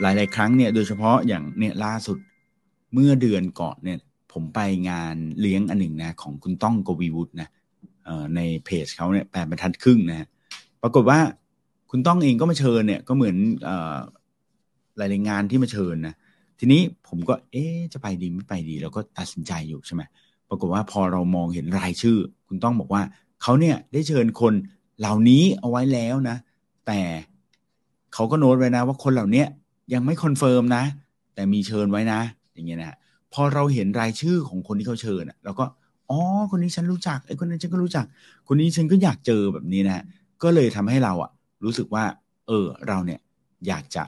[0.00, 2.18] หลาย ๆ ครั้งเนี่ย โดยเฉพาะอย่างเนี่ยล่าสุด
[2.92, 3.98] เมื่อเดือนก่อนเนี่ย
[4.32, 4.60] ผมไป
[4.90, 7.48] งานเลี้ยงอันหนึ่งนะ ของคุณต้องกวีวุฒินะ
[8.36, 10.26] ในเพจเขาเนี่ยแปดบรรทัดครึ่งนะ
[10.82, 11.18] ปรากฏว่า
[11.90, 13.36] คุณต้องเองก็มาเชิญเนี่ย ก็เหมือน
[14.96, 16.14] หลายๆงานที่มาเชิญนะ
[16.58, 20.02] ทีนี้ผมก็เอ๊จะไปดีไม่ไปดี แล้วก็ตัดสินใจอยู่ใช่ไหม
[20.48, 23.02] ปรากฏว่าพอเรามองเห็นรายชื่อ คุณต้องบอกว่า
[23.42, 24.54] เขาเนี่ยได้เชิญคน
[24.98, 26.36] เหล่านี้เอาไว้แล้วนะ
[26.86, 27.00] แต่
[28.14, 29.44] เขาก็โน้ตไว้นะ ว่าคนเหล่านี้
[29.92, 30.84] ยังไม่ confirm นะ
[31.34, 32.20] แต่มีเชิญไว้นะ
[32.54, 32.96] อย่างเงี้ยนะ
[33.32, 35.64] พอเราเห็นรายชื่อของคนที่เขาเชิญเราก็
[36.10, 38.06] อ๋อคนนี้ฉันรู้จักไอ้คนนั้นฉันก็รู้จัก
[38.48, 40.04] คนนี้ฉันก็อยากเจอแบบนี้นะ
[40.42, 41.30] ก็เลยทำให้เราอะ
[41.64, 42.04] รู้สึกว่า
[42.46, 43.20] เออเราเนี่ย
[43.66, 44.02] อยากจะ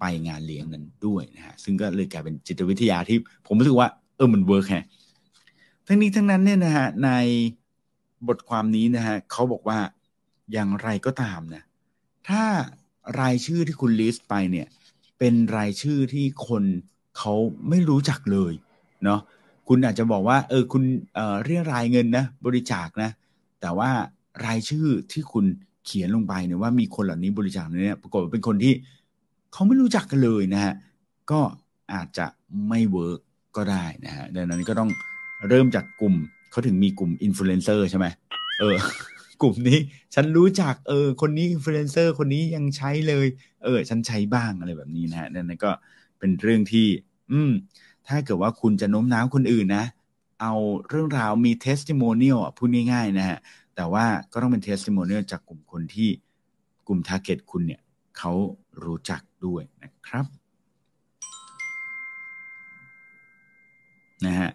[0.00, 4.84] ไปงานเลี้ยงนั้นด้วยนะฮะซึ่งก็เลยกลายเป็นจิตวิทยาที่ผมรู้สึกว่าเออมัน work แฮะ
[5.86, 7.10] ทั้งนี้ทั้งนั้นเนี่ยนะฮะใน
[8.28, 9.78] บทความนี้นะฮะเขาบอกว่า
[10.52, 11.62] อย่างไรก็ตามนะ
[12.28, 12.44] ถ้า
[13.20, 14.66] รายชื่อที่คุณ list ไปเนี่ย
[15.18, 16.64] เป็นรายชื่อที่คน
[17.18, 17.34] เขา
[17.68, 18.52] ไม่รู้จักเลย
[19.04, 19.20] เนาะ
[19.68, 20.82] คุณอาจจะบอกว่าเออคุณ
[21.14, 23.10] เออเรี่ยไรเงินนะบริจาคนะ
[23.60, 23.90] แต่ว่า
[24.46, 25.44] รายชื่อที่คุณ
[25.86, 28.72] เขียนลงไปเนี่ยว่ามีคนเหล่านี้บริจาคเนี่ยปรากฏว่าเป็นคนที่
[29.52, 30.74] เขาไม่รู้จักกันเลยนะฮะ
[31.30, 31.40] ก็
[31.92, 32.26] อาจจะ
[32.68, 33.20] ไม่ work
[33.56, 34.90] ก็ได้นะฮะดังนั้นก็ต้อง
[35.48, 36.14] เริ่มจากกลุ่ม
[36.50, 38.06] เขาถึงมีกลุ่มอินฟลูเอนเซอร์ใช่ไหม
[38.60, 38.76] เออ
[39.42, 39.78] กลุ่มนี้
[40.14, 43.26] ฉันรู้จักเออคนนี้อินฟลูเอนเซอร์คนนี้ยังใช้เลย
[43.64, 45.70] เออ ฉันใช้บ้างอะไรแบบนี้นะฮะดังนั้นก็
[46.18, 46.86] เป็นเรื่องที่
[47.32, 47.50] อืม
[48.08, 49.84] ถ้าเกิดว่าคุณจะโน้มน้าวคนอื่นนะ
[50.40, 50.54] เอา
[50.88, 53.38] เรื่องราวมี testimonial พูดง่ายๆนะฮะ
[53.76, 56.08] แต่ว่าก็ต้องเป็น testimonial จากกลุ่มคนที่
[56.86, 57.80] กลุ่ม target คุณเนี่ย
[58.18, 58.32] เขา
[58.84, 60.24] รู้จัก ด้วยนะครับ
[64.26, 64.50] นะฮะ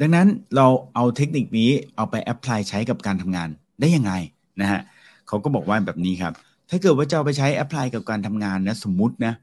[0.00, 0.26] ดังนั้น
[0.56, 3.48] เราเอาเทคนิคนี้เอาไป apply ใช้กับการทำงาน
[3.80, 4.12] ได้ยังไง
[4.60, 4.80] นะฮะ
[5.28, 6.32] เขาก็บอกว่าแบบนี้ครับ
[6.70, 9.34] ถ้าเกิดว่าจะเอาไปใช้แอพพลายกับการทำงานนะสมมุตินะ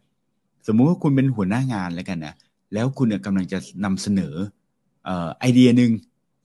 [0.68, 2.34] สมมุติว่าคุณเป็นหัวหน้างานแล้วกันนะ
[2.74, 4.34] แล้วคุณกำลังจะนำเสนอ
[5.40, 5.92] ไอเดียหนึ่ง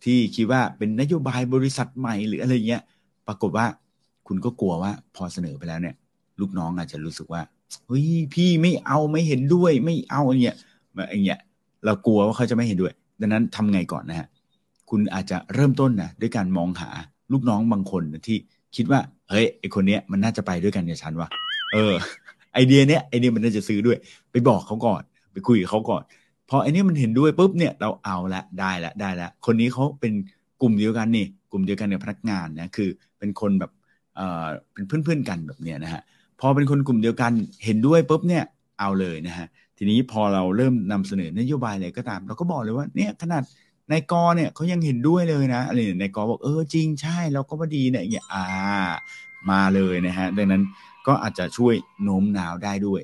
[0.05, 2.83] ที่คิดว่าเป็นนโยบายบริษัทใหม่หรืออะไรเงี้ย
[3.27, 3.67] ปรากฏว่า
[4.27, 5.95] คุณก็กลัวว่าพอเสนอไปแล้วเนี่ย
[6.41, 7.43] ลูกน้องอาจจะรู้สึกว่า
[7.87, 10.57] เฮ้ยพี่ไม่เอาไม่เห็นด้วยไม่เอาเนี่ย
[10.95, 11.41] แบบอย่างเงี้ย
[11.85, 14.27] เรากลัวว่าเขาจะไม่เห็นด้วย ดังนั้นทำไงก่อนนะฮะ
[14.91, 16.91] คุณอาจจะเริ่มต้นนะด้วยการมองหา
[17.33, 18.37] ลูกน้องบางคนที่
[18.77, 21.29] คิดว่าเฮ้ยไอคนเนี้ยมันน่าจะไปด้วยกันกับฉันวะ
[21.73, 21.95] เออ
[22.55, 23.99] ไอเดียเนี้ยไอเดียมันน่าจะซื้อด้วย
[24.31, 26.03] ไปบอกเขาก่อน ไปคุยกับเขาก่อน
[26.49, 30.13] พอไอ้นี่มันเห็นด้วยปุ๊บเนี่ยเราเอาละได้ละได้ละ คนนี้เขาเป็น
[30.63, 33.71] กลุ่มเดียวกันนี่กลุ่มเดียวกันกับพนักงานนะคือเป็นคนแบบ
[34.17, 36.03] เอ่อเป็นเพื่อนๆกันแบบเนี้ยนะฮะ
[36.45, 37.33] พอเป็นคนกลุ่มเดียวกัน
[37.65, 38.45] เห็นด้วยปุ๊บเนี่ย
[38.79, 43.43] เอาเลยนะฮะทีนี้พอเราเริ่มนำเสนอนโยบายอะไรก็ตาม เราก็บอกเลยว่าเนี่ยขนาด
[43.93, 48.45] นายกเนี่ยเขายังเห็นด้วยเลยนะอะไรนายกบอกเออจริงใช่เราก็ว่าดีเนี่ยอย่างอ่า
[49.51, 50.63] มาเลยนะฮะดังนั้น
[51.07, 53.01] ก็อาจจะช่วยโน้มน้าวได้ด้วย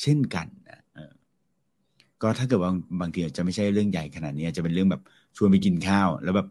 [0.00, 0.46] เช่นกัน
[2.22, 5.02] ก็ถ้าเกิดว่าบางทีจะไม่ใช่เรื่องใหญ่ขนาดนี้จะเป็นเรื่องแบบ
[5.36, 6.48] ชวนไปกินข้าว แล้วแบบ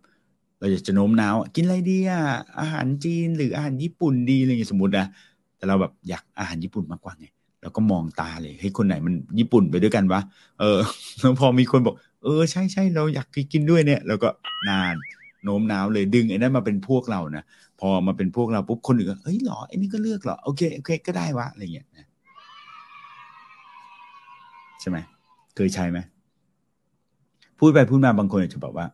[0.59, 2.21] เราจะโน้มน้าว กินอะไรดีอะ
[2.59, 5.07] อาหารจีนหรืออาหารญี่ปุ่นดีอะไรอย่างสมมตินะ
[5.57, 7.27] แต่เราแบบอยากอาหารญี่ปุ่นมากกว่าไง
[7.61, 10.21] เราก็มองตาเลยให้คนไหนมันญี่ปุ่นไปด้วยกันวะ
[10.59, 10.79] เออ
[11.19, 14.29] แล้วพอมีคนบอก เออใช่ใช่เราอยากกินด้วยเนี่ยแล้วก็
[14.69, 14.95] นาน
[15.43, 17.43] โน้มน้าวเลยดึงไอ้นั่นมาเป็นพวกเรานะ
[17.79, 22.07] พอมาเป็นพวกเราปุ๊บคนอื่นก็เฮ้ยหรอไอ้นี่ก็เลือกหรอโอเคโอเคก็ได้วะอะไรเงี้ยนะ
[24.79, 24.97] ใช่ไหม
[25.55, 25.99] เคยใช้ไหม
[27.59, 28.85] พูดไปพูดมาบางคนอาจจะบอกว่า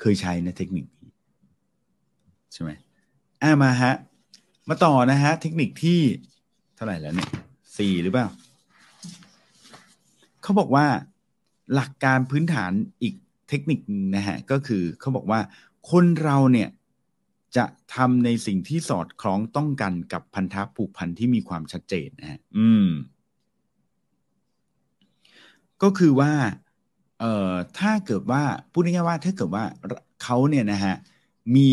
[0.00, 1.10] เคยใช้นะเทคนิคนี้
[2.52, 2.70] ใช่ไหม
[3.42, 3.94] อ่ามาฮะ
[4.68, 6.00] มาต่อนะฮะ เทคนิคที่
[6.76, 7.30] เท่าไหร่แล้วเนี่ย
[7.78, 8.28] สี่หรือเปล่า
[10.42, 10.86] เขาบอกว่า
[11.74, 12.72] หลักการพื้นฐาน
[13.02, 13.14] อีก
[13.48, 13.80] เทคนิค
[14.16, 15.40] นะฮะก็คือเขาบอกว่า
[15.90, 16.68] คนเราเนี่ย
[17.56, 22.88] จะทำในสิ่งที่สอดคล้องต้องกันกับพันธะผูกพันที่มีความชัดเจนนะฮะอืม
[25.82, 26.32] ก็คือว่า
[27.20, 29.64] เอ่อถ้าเกิดว่าพูดง่ายๆว่าถ้าเกิดว่า
[30.22, 30.94] เขาเนี่ยนะฮะ
[31.56, 31.70] มี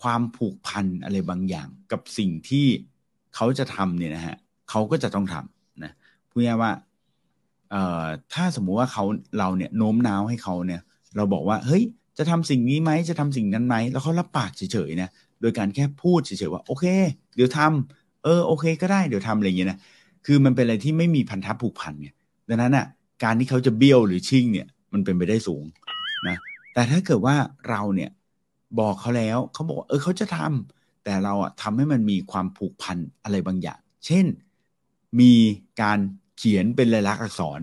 [0.00, 2.66] ความผูกพันอะไรบางอย่างกับสิ่งที่
[3.34, 4.36] เขาจะทำเนี่ยนะฮะ
[4.70, 5.92] เขาก็จะต้องทำนะ
[6.30, 6.72] พูดง่ายว่า
[7.70, 8.04] เอ่อ
[8.34, 9.04] ถ้าสมมุติว่าเขา
[9.38, 10.80] เราเนี่ยโน้มน้าวให้เขาเนี่ย
[11.16, 11.82] เราบอกว่าเฮ้ย
[12.18, 15.08] จะทำสิ่งนี้ไหมจะทำสิ่งนั้นไหมแล้วเขารับปากเฉยๆนะ
[15.40, 16.84] โดยการแค่พูดเฉยๆว่าโอเค
[17.34, 19.78] เดี๋ยวทำเออโอเค ก็ได้เดี๋ยวทำอะไรอย่างเงี้ยนะ
[20.26, 22.08] คือมันเป็นอะไรที่ไม่มีพันธะผูกพันไง
[22.48, 22.86] ดังนั้นอะ
[23.24, 25.64] การที่เขาจะเบี้ยวหรือชิ่งเนี่ยมันเป็นไปได้สูง
[26.28, 26.36] นะ
[26.74, 27.36] แต่ถ้าเกิดว่า
[27.68, 28.10] เราเนี่ย
[28.80, 34.26] บอกเขาแล้วเขาบอกว่าเออเขาจะทำแต่เราอะทำให้มันมีความผูกพันอะไรบางอย่าง เช่น
[35.20, 35.32] มี
[35.82, 35.98] การ
[36.36, 37.60] เขียนเป็นลายลักษณ์อักษร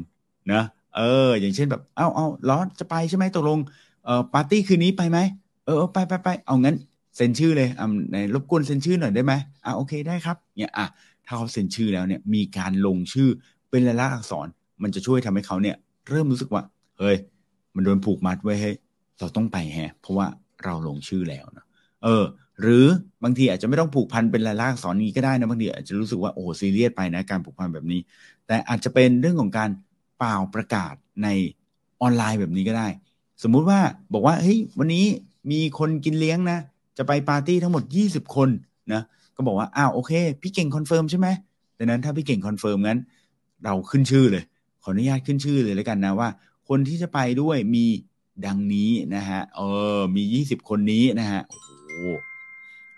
[0.54, 0.64] นะ
[0.98, 3.60] เออ อย่างเช่นแบบเอ้าเอ้าล้อจะไปใช่ไหมตกลง
[4.06, 5.20] เออปาร์ตี้คืนนี้ไปไหม
[5.66, 6.76] เออไปไปไปเอางั้น
[7.16, 9.34] เซ็นชื่อเลยอ่าในรบกวนเซ็นชื่อหน่อยได้ไหม
[9.66, 10.86] อ่าโอเคได้ครับเนี่ยอะ
[11.26, 13.30] ถ้าเขาเซ็นชื่อแล้วเนี่ยมีการลงชื่อ
[13.70, 14.48] เป็นลายลักษณ์อักษร
[14.84, 15.76] มันจะช่วยทำให้เขาเนี่ย
[16.10, 16.64] เริ่มรู้สึกว่า
[17.00, 17.18] เฮ้ย
[17.76, 18.72] มันโดนผูกมัดไว้ให้
[19.20, 20.28] เราต้องไปแฮะเพราะว่า
[20.64, 21.66] เราลงชื่อแล้วนะ
[22.04, 22.24] เออ
[22.62, 22.86] หรือ
[23.24, 28.00] บางทีอาจจะไม่ต้องผูกพันเป็นลายลักษณ์อักษรนี้ก็ได้นะบางทีอาจจะรู้สึกว่าโอ้ซีเรียสไปนะการผูกพันแบบนี้
[28.48, 29.70] แต่อาจจะเป็นเรื่องของการ
[30.18, 31.28] เปล่าประกาศใน
[32.02, 32.88] ออนไลน์แบบนี้ก็ได้
[33.44, 33.80] สมมุติว่า
[34.14, 35.06] บอกว่าเฮ้ยวันนี้
[35.52, 36.60] มีคนกินเลี้ยงนะ
[36.98, 38.50] จะไปปาร์ตี้ทั้งหมด 20 คน
[38.94, 39.02] นะ
[39.36, 41.28] ก็บอกว่าอ้าวโอเค พี่เก่ง confirm ใช่ไหม
[41.78, 43.00] ดังนั้นถ้าพี่เก่ง confirm งั้น
[43.64, 44.44] เราขึ้นชื่อเลย
[44.84, 46.30] ขออนุญาตขึ้นชื่อเลยแล้วกันนะว่า
[46.70, 47.86] คนที่จะไปด้วยมี
[48.46, 49.62] ดังนี้นะฮะ เอ
[49.98, 51.70] อ มี 20 คนนี้นะฮะ โอ้โห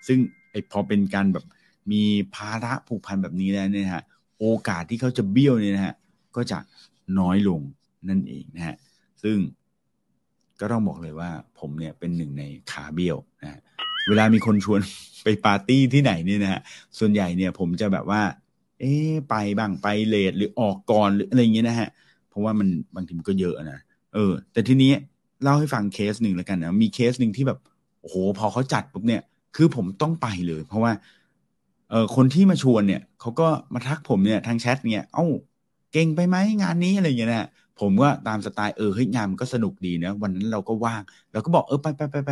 [0.08, 0.20] ซึ่ง
[0.52, 1.46] ไอ้พอเป็นการแบบ
[1.92, 2.04] มี
[2.36, 4.04] ภาระผูกพันแบบนี้แล้วเนี่ยฮะ
[4.40, 5.96] โอกาสที่เขาจะเบี้ยวเนี่ยนะฮะ
[6.36, 6.60] ก็จะ
[7.20, 7.62] น้อยลง
[8.10, 8.76] นั่นเองนะฮะ
[9.24, 9.38] ซึ่ง
[10.60, 13.60] ก็ต้องบอกเลยว่า ผมเนี่ยเป็นหนึ่งในขาเบี้ยวนะ
[14.08, 14.80] เวลามีคนชวน
[15.24, 16.62] ไปปาร์ตี้ที่ไหนเนี่ยนะฮะ
[17.00, 18.22] ส่วนใหญ่เนี่ยผมจะแบบว่า
[18.80, 18.94] เอ๊
[19.30, 21.90] ไปบ้างไป late หรือออกก่อนหรืออะไรเงี้ยนะฮะ
[22.30, 23.80] เพราะว่ามันบางทีมันก็เยอะนะ
[24.14, 24.92] เออ แต่ทีนี้
[25.46, 27.60] เล่าให้ฟังเคสหนึ่งแล้วกันนะมีเคสหนึ่งที่แบบ
[28.02, 29.22] โอ้โหพอเขาจัดปุ๊บเนี่ย
[29.56, 30.92] คือผมต้องไปเลย เพราะว่า
[31.90, 35.26] เออคนที่มาชวนเนี่ยเขาก็มาทักผมเนี่ยทางแชทเนี่ยเอ้า
[35.94, 41.02] เก่งไปไหมงานนี้อะไรอย่างเงี้ยนะผมก็ตามสไตล์เออเฮ้ยงานมันก็สนุกดีนะวันนั้นเราก็ว่าง
[41.34, 42.32] เราก็บอกเออไปไปไปไป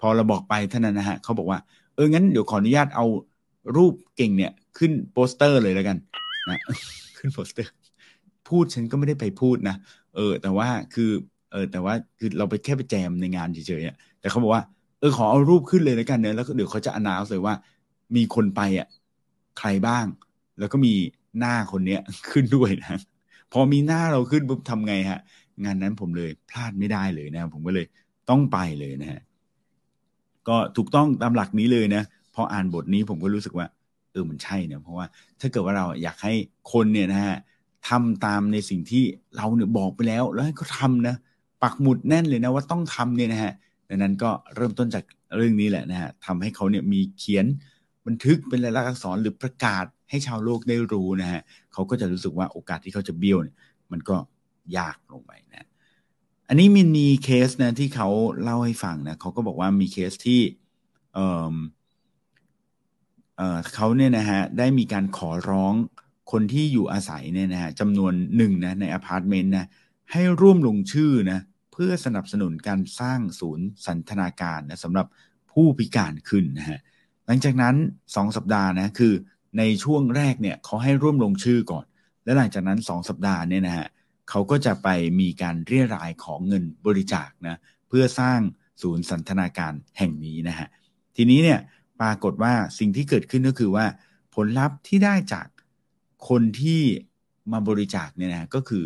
[0.00, 1.58] พอเราบอกไปเท่านั้นนะฮะเขาบอกว่า
[1.94, 3.06] เอองั้นเดี๋ยวขออนุญาตเอา
[3.76, 5.96] รูปเก่งเนี่ย ขึ้นโปสเตอร์เลยแล้วกัน
[6.50, 6.60] นะ
[7.18, 7.72] ขึ้นโปสเตอร์
[8.48, 9.76] พูดฉันก็ไม่ได้ไปพูดนะ
[10.14, 11.10] เออ แต่ว่าคือ
[11.54, 14.62] เออแต่ว่าคือเราไปแค่ไปแจมในงานเฉยๆแต่เขาบอกว่า
[14.98, 17.54] เออขอเอารูปขึ้นเลยแล้วกันเนอะแล้วเดี๋ยวเขาจะอนาวเลยว่า
[18.16, 18.88] มีคนไปอะ
[19.58, 20.06] ใครบ้าง
[20.58, 20.94] แล้วก็มี
[21.38, 23.00] หน้าคนเนี้ยขึ้นด้วยนะ
[23.52, 25.20] พอมีหน้าเราขึ้นปุ๊บทำไงฮะ
[25.64, 27.86] งานนั้นผมเลยพลาดไม่ได้เลยนะ ผมก็เลย
[28.30, 29.20] ต้องไปเลยนะฮะ
[30.48, 32.02] ก็ถูกต้องตามหลักนี้เลยนะ
[32.34, 33.66] พออ่านบทนี้ผมก็รู้สึกว่า
[34.12, 35.06] เออมันใช่เนี่ยเพราะว่า
[35.40, 36.34] ถ้าเกิดว่าเราอยากให้
[36.72, 37.36] คนเนี่ยนะฮะ
[37.88, 39.04] ทำตามในสิ่งที่
[39.36, 41.16] เราเนี่ยบอกไปแล้ว แล้วให้เขาทานะ
[41.64, 43.52] ปักหมุดแน่นเลยนะว่าต้องทำเนี่ยนะฮะ
[43.88, 45.04] ดังนั้นก็เริ่มต้นจาก
[45.36, 47.46] เรื่องนี้แหละนะฮะทำให้เขาเนี่ยมีเขียน
[48.06, 51.40] บันทึกเป็นลายลักษณ์อักษรหรือประกาศให้ชาวโลกได้รู้นะฮะ
[51.72, 53.56] เขาก็จะรู้สึกว่าโอกาสที่เขาจะเบี้ยวเนี่ย
[53.92, 54.16] มันก็
[54.76, 55.68] ยากลงไปนะ
[56.48, 58.08] อันนี้มีมีเคสนะที่เขา
[58.42, 60.40] เล่าให้ฟังนะเขาก็บอกว่ามีเคสที่
[61.14, 61.18] เอ
[61.52, 61.54] อ
[63.36, 65.74] เออเขาเนี่ยนะฮะได้มีการขอร้อง
[66.32, 69.66] คนที่อยู่อาศัยเนี่ยนะฮะจำนวนหนึ่งนะในอพาร์ตเมนต์นะ
[70.12, 71.40] ให้ร่วมลงชื่อนะ
[71.76, 75.06] เพื่อสนับสนุนการสร้างศูนย์สันทนาการนะสำหรับ
[75.52, 76.80] ผู้พิการขึ้นนะฮะ
[77.26, 77.74] หลังจากนั้น
[78.16, 79.12] สองสัปดาห์นะคือ
[79.58, 81.86] ในช่วงแรกเนี่ยเขาให้ร่วมลงชื่อก่อน
[82.24, 83.86] และหลังจากนั้นสองสัปดาห์เนี่ยนะฮะ
[84.30, 84.88] เขาก็จะไป
[85.20, 87.58] มีการเรียรายของเงินบริจาคนะ
[87.88, 88.40] เพื่อสร้าง
[88.82, 90.68] ศูนย์สันทนาการแห่งนี้นะฮะ
[91.16, 91.60] ทีนี้เนี่ย
[92.00, 93.86] ปรากฏว่าสิ่งที่เกิดขึ้นก็คือว่า
[94.34, 95.46] ผลลัพธ์ที่ได้จาก
[96.28, 96.82] คนที่
[97.52, 98.84] มาบริจาคเนี่ยนะก็คือ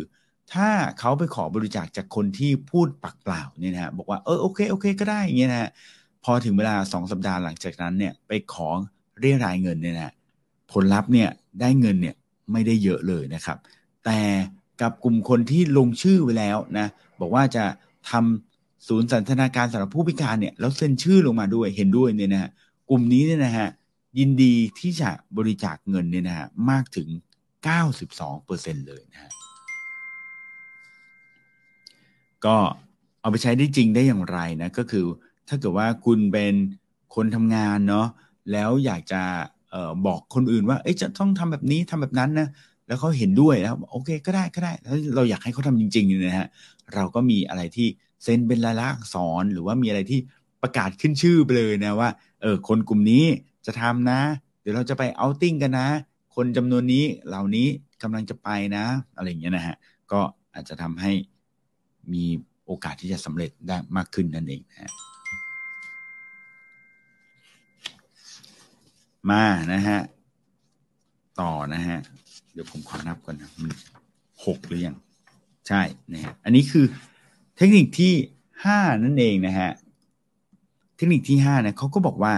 [0.53, 5.69] ถ้าเขาไปขอบริจาคจากคนที่พูดปักเปล่าเนี่ยนะฮะบอกว่าเออโอเคโอเค ก็ได้อย่างเงี้ยนะฮะ
[6.23, 8.67] พอถึงเวลาสองสัปดาห์หลังจากนั้นเนี่ยไปขอ
[9.19, 10.13] เรียรายเงินเนี่ยนะ
[10.71, 11.29] ผลลัพธ์เนี่ย
[11.61, 12.15] ได้เงินเนี่ย
[12.51, 13.57] ไม่ได้เยอะเลยนะครับ
[14.05, 14.19] แต่
[14.81, 16.87] กับกลุ่มคนที่ลงชื่อไว้แล้วนะ
[17.21, 17.63] บอกว่าจะ
[18.09, 22.49] ทำศูนย์สันทนาการสำหรับผู้พิการเนี่ยแล้วเซ็นชื่อลงมาด้วยเห็นด้วยเนี่ยนะฮะ
[22.89, 23.67] กลุ่มนี้เนี่ยนะฮะ
[24.19, 27.07] ยินดีที่จะบริจาคเงินเนี่ยนะฮะมากถึง
[28.17, 29.31] 92%เลยนะฮะ
[32.45, 32.55] ก็
[33.21, 35.05] เอาไปใช้ได้จริงได้อย่างไรนะก็คือ
[35.47, 36.53] ถ้าเกิดว่าคุณเป็น
[37.15, 38.07] คนทำงานเนาะ
[38.51, 39.21] แล้วอยากจะ
[39.73, 42.47] ออบอกคนอื่นว่า เอ๊ะจะต้องทำแบบนี้ทำแบบนั้นนะ
[42.87, 46.47] แล้วเขาเห็นด้วยแล้วโอเคก็ได้ก็ได้แล้วเราอยากให้เขาทำจริงๆนะฮะ
[46.95, 47.87] เราก็มีอะไรที่
[48.23, 50.19] เซ็นเป็นลายลักษณ์อักษรหรือว่ามีอะไรที่
[50.61, 52.09] ประกาศขึ้นชื่อไปเลยนะว่า
[52.41, 53.25] เออคนกลุ่มนี้
[53.65, 54.19] จะทำนะ
[54.61, 55.87] เดี๋ยวเราจะไปเอาติ้งกันนะ
[56.35, 57.67] คนจำนวนนี้เหล่านี้
[58.03, 59.75] กำลังจะไปนะ อะไรอย่างเงี้ยนะฮะ
[60.11, 60.19] ก็
[60.53, 61.11] อาจจะทำให้
[62.13, 62.25] มี
[62.65, 64.91] โอกาสที่จะสำเร็จได้มากขึ้นนั่นเองนะฮะ
[69.29, 69.43] มา
[69.73, 69.99] นะฮะ
[71.41, 71.99] ต่อนะฮะ
[72.53, 73.71] เดี๋ยวผมขอนับก่อนนะมัน
[74.45, 74.95] หกหรือยัง
[75.67, 75.81] ใช่
[76.13, 76.85] นะฮะอันนี้คือ
[77.57, 78.13] เทคนิคที่
[78.65, 79.69] ห้านั่นเองนะฮะ
[80.97, 82.33] เทคนิคที่ห้านะเขาก็บอกว่า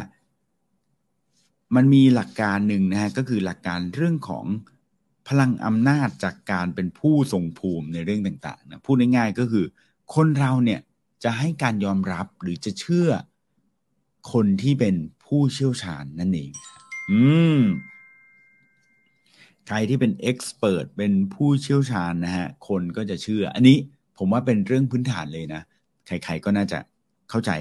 [1.76, 4.46] มันมีหลักการหนึ่งนะฮะ ก็คือหลักการเรื่องของ
[5.32, 9.66] พลังอำนาจจากการเป็นผู้ทรงภูมิในเรื่องต่างๆนะพูดง่ายๆก็คือ
[10.16, 10.80] คนเราเนี่ย
[11.24, 13.10] จะให้การยอมรับหรือจะเชื่อ
[14.32, 16.52] คนที่เป็นผู้เชี่ยวชาญนั่นเอง
[17.12, 17.22] อื
[17.58, 17.60] ม
[19.68, 23.78] ใครที่เป็นเอ็กซ์เพรสเป็นผู้เชี่ยวชาญนะฮะ คนก็จะเชื่อ อันนี้
[24.18, 25.62] ผมว่าเป็นเรื่องพื้นฐานเลยนะ
[26.08, 26.80] ใครๆก็น่าจะ
[27.30, 27.52] เข้าใจ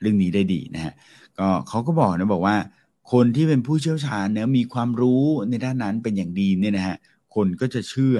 [0.00, 0.92] เรื่องนี้ได้ดีนะฮะ
[1.38, 2.56] ก็เขาก็บอกนะบอกว่า
[3.12, 6.96] คนที่เป็นผู้เชี่ยวชาญเนี่ยมีความรู้ในด้านนั้นเป็นอย่างดีเนี่ยนะฮะ
[7.34, 8.16] คนก็จะเชื่อ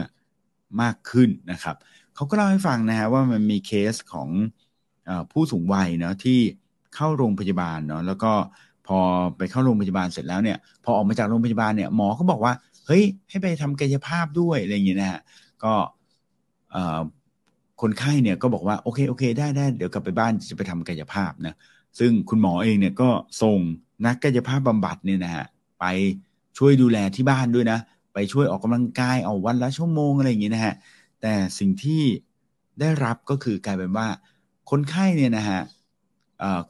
[0.83, 1.77] มากขึ้นนะครับ
[2.15, 4.29] เขาก็เล่าให้ฟังนะฮะว่ามันมีเคสของ
[5.09, 6.39] อผู้สูงวัยเนาะที่
[6.95, 8.33] เข้าโรงพยาบาลเนาะแล้วก็
[8.87, 8.99] พอ
[9.37, 12.53] ไปเข้าโรงพยาบาลเสร็จแล้วเนี่ย พอออกมาจากโรงพยาบาลเนี่ยหมอก็บอกว่า
[12.87, 15.21] เฮ้ยให้ไปทำกายภาพด้วยอะไรอย่างเงี้ยนะฮะ
[15.65, 15.73] ก็
[17.83, 21.55] คนไข้เนี่ยก็บอกว่าโอเคโอเค ได้ได้เดี๋ยวกลับไปบ้านจะไปทำกายภาพนะ
[21.99, 23.09] ซึ่งคุณหมอเองเนี่ยก็
[23.43, 23.59] ส่ง
[24.05, 25.45] นักกายภาพบำบัดเนี่ยนะฮะ
[25.81, 25.85] ไป
[26.59, 27.79] ช่วยดูแลที่บ้านด้วยนะ
[28.15, 30.75] ไปช่วยออกกำลังกายเอาวันละชั่วโมงอะไรอย่างเงี้ยนะฮะ
[31.21, 32.03] แต่สิ่งที่
[32.81, 34.07] ได้รับก็คือกลายเป็นว่า
[34.71, 35.61] คนไข้เนี่ยนะฮะ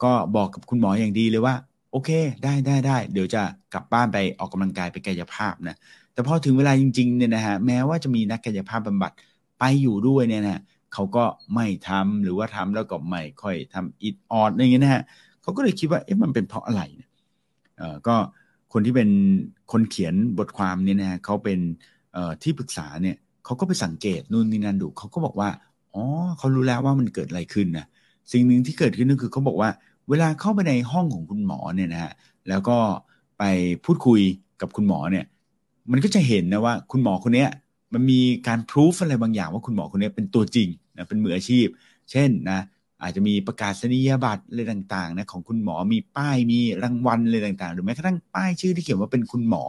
[0.03, 1.55] ก็บอกกับคุณหมออย่างดีเลยว่า
[1.91, 2.09] โอเค
[2.43, 3.41] ได้ได้ได้เดี๋ยวจะ
[3.73, 5.75] กลับบ้านไปออกกำลังกายไปกายภาพนะ
[6.13, 9.11] แต่พอถึงเวลาจริงๆเนี่ยนะฮะแม้ว่าจะมีนักกายภาพบำบัด
[9.59, 10.61] ไปอยู่ด้วยเนี่ยนะ
[10.93, 11.23] เขาก็
[11.55, 15.03] ไม่ทำหรือว่าทำแล้วก็ไม่ค่อยทำอิดออดอะไรเงี้ยนะฮะ
[15.41, 17.06] เขาก็เลยคิดว่าเอ๊ะมันเป็นเพราะอะไรนี่ยเอ่อ
[18.07, 18.15] ก็
[18.73, 19.09] คนที่เป็น
[19.71, 21.59] คนเขียนบทความนี่นะเขาเป็น
[22.43, 25.49] ที่ปรึกษาเนี่ยเขาก็ไปสังเกตนู่นนี่นั่นดูเขาก็บอกว่า
[25.93, 26.03] อ๋อ
[26.37, 27.85] เขารู้แล้วว่ามันเกิดอะไรขึ้นนะ
[28.31, 29.69] สิ่งหนึ่งที่เกิดขึ้นก็คือเขาบอกว่า
[30.09, 32.11] เวลาเข้าไปในห้องของคุณหมอเนี่ยนะฮะ
[32.47, 32.77] แล้วก็
[33.37, 33.43] ไป
[33.85, 34.21] พูดคุย
[34.61, 35.25] กับคุณหมอเนี่ย
[35.91, 37.45] มันก็จะเห็นนะว่าคุณหมอคนนี้
[37.93, 41.67] มันมีการพิสูจอะไรบางอย่างว่าคุณหมอคนนี้เป็นตัวจริงนะเป็นมืออาชีพ
[42.11, 42.59] เช่นนะ
[43.01, 49.63] อาจจะมีประกาศนียบัตรอะไรต่างๆนะของคุณหมอมีป้ายมีรางวัลอะไรต่างๆ หรือแม้กระทั่งป้ายชื่อที่เขียนว่าเป็นคุณหมอ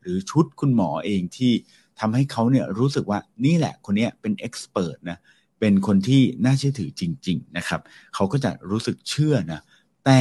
[0.00, 1.52] หรือชุดคุณหมอเองที่
[2.00, 5.18] ทำให้เขาเนี่ยรู้สึกว่านี่แหละคนนี้เป็น expert นะ
[5.60, 7.80] เป็นคนที่น่าเชื่อถือจริง ๆ นะครับ
[8.14, 9.60] เขาก็จะรู้สึกเชื่อนะ
[10.04, 10.20] แต่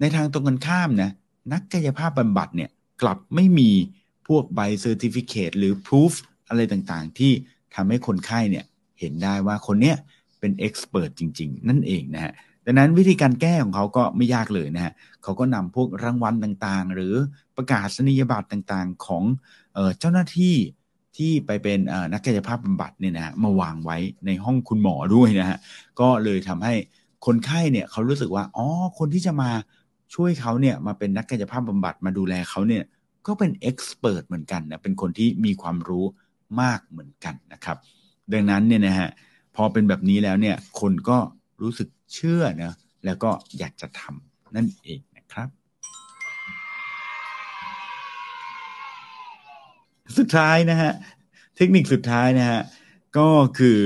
[0.00, 1.10] ในทางตรงกันข้ามนะ
[1.52, 2.70] นักกายภาพบำบัดเนี่ย
[3.02, 3.70] กลับไม่มี
[4.28, 6.14] พวกใบ certificate หรือพิสูจน์
[6.48, 7.32] อะไรต่างๆ ที่
[7.74, 8.64] ทำให้คนไข้เนี่ย
[8.98, 9.96] เห็นได้ว่าคนเนี้ย
[10.40, 12.32] เป็น expert จริง ๆ นั่นเองนะฮะ
[12.66, 17.14] ดังนั้นวิธีการแก้ของเขาก็ไม่ยากเลยนะฮะเขาก็นำพวกรางวัลต่างๆ หรือ
[17.56, 19.24] ประกาศนียบัตรต่างๆ ของ
[19.74, 20.54] เอเจ้าหน้าที่
[21.16, 21.78] ที่ไปเป็น
[22.12, 25.58] นักกายภาพบำบัดเนี่ยนะฮะมาวางไว้ในห้องคุณหมอด้วยนะฮะ
[26.00, 26.74] ก็เลยทำให้
[27.26, 28.66] คนไข้เนี่ยเขารู้สึกว่าอ๋อ
[28.98, 29.50] คนที่จะมา
[30.14, 32.84] ช่วยเขาเนี่ยมาเป็นนักกายภาพบำบัดมาดูแลเขาเนี่ย
[33.26, 36.04] ก็เป็นเอ็กซ์เพรสเหมือนกันนะเป็นคนที่มีความรู้
[36.60, 37.76] มากเหมือนกันนะครับ
[38.32, 39.08] ดังนั้นเนี่ยนะฮะ
[39.56, 41.18] พอเป็นแบบนี้แล้วเนี่ยคนก็
[41.62, 42.72] รู้สึกเชื่อนะ
[43.04, 45.48] แล้วก็อยากจะทำนั่นเองนะครับ
[50.18, 50.92] สุดท้ายนะฮะ
[51.56, 52.60] เทคนิคสุดท้ายนะฮะ
[53.18, 53.78] ก็คือ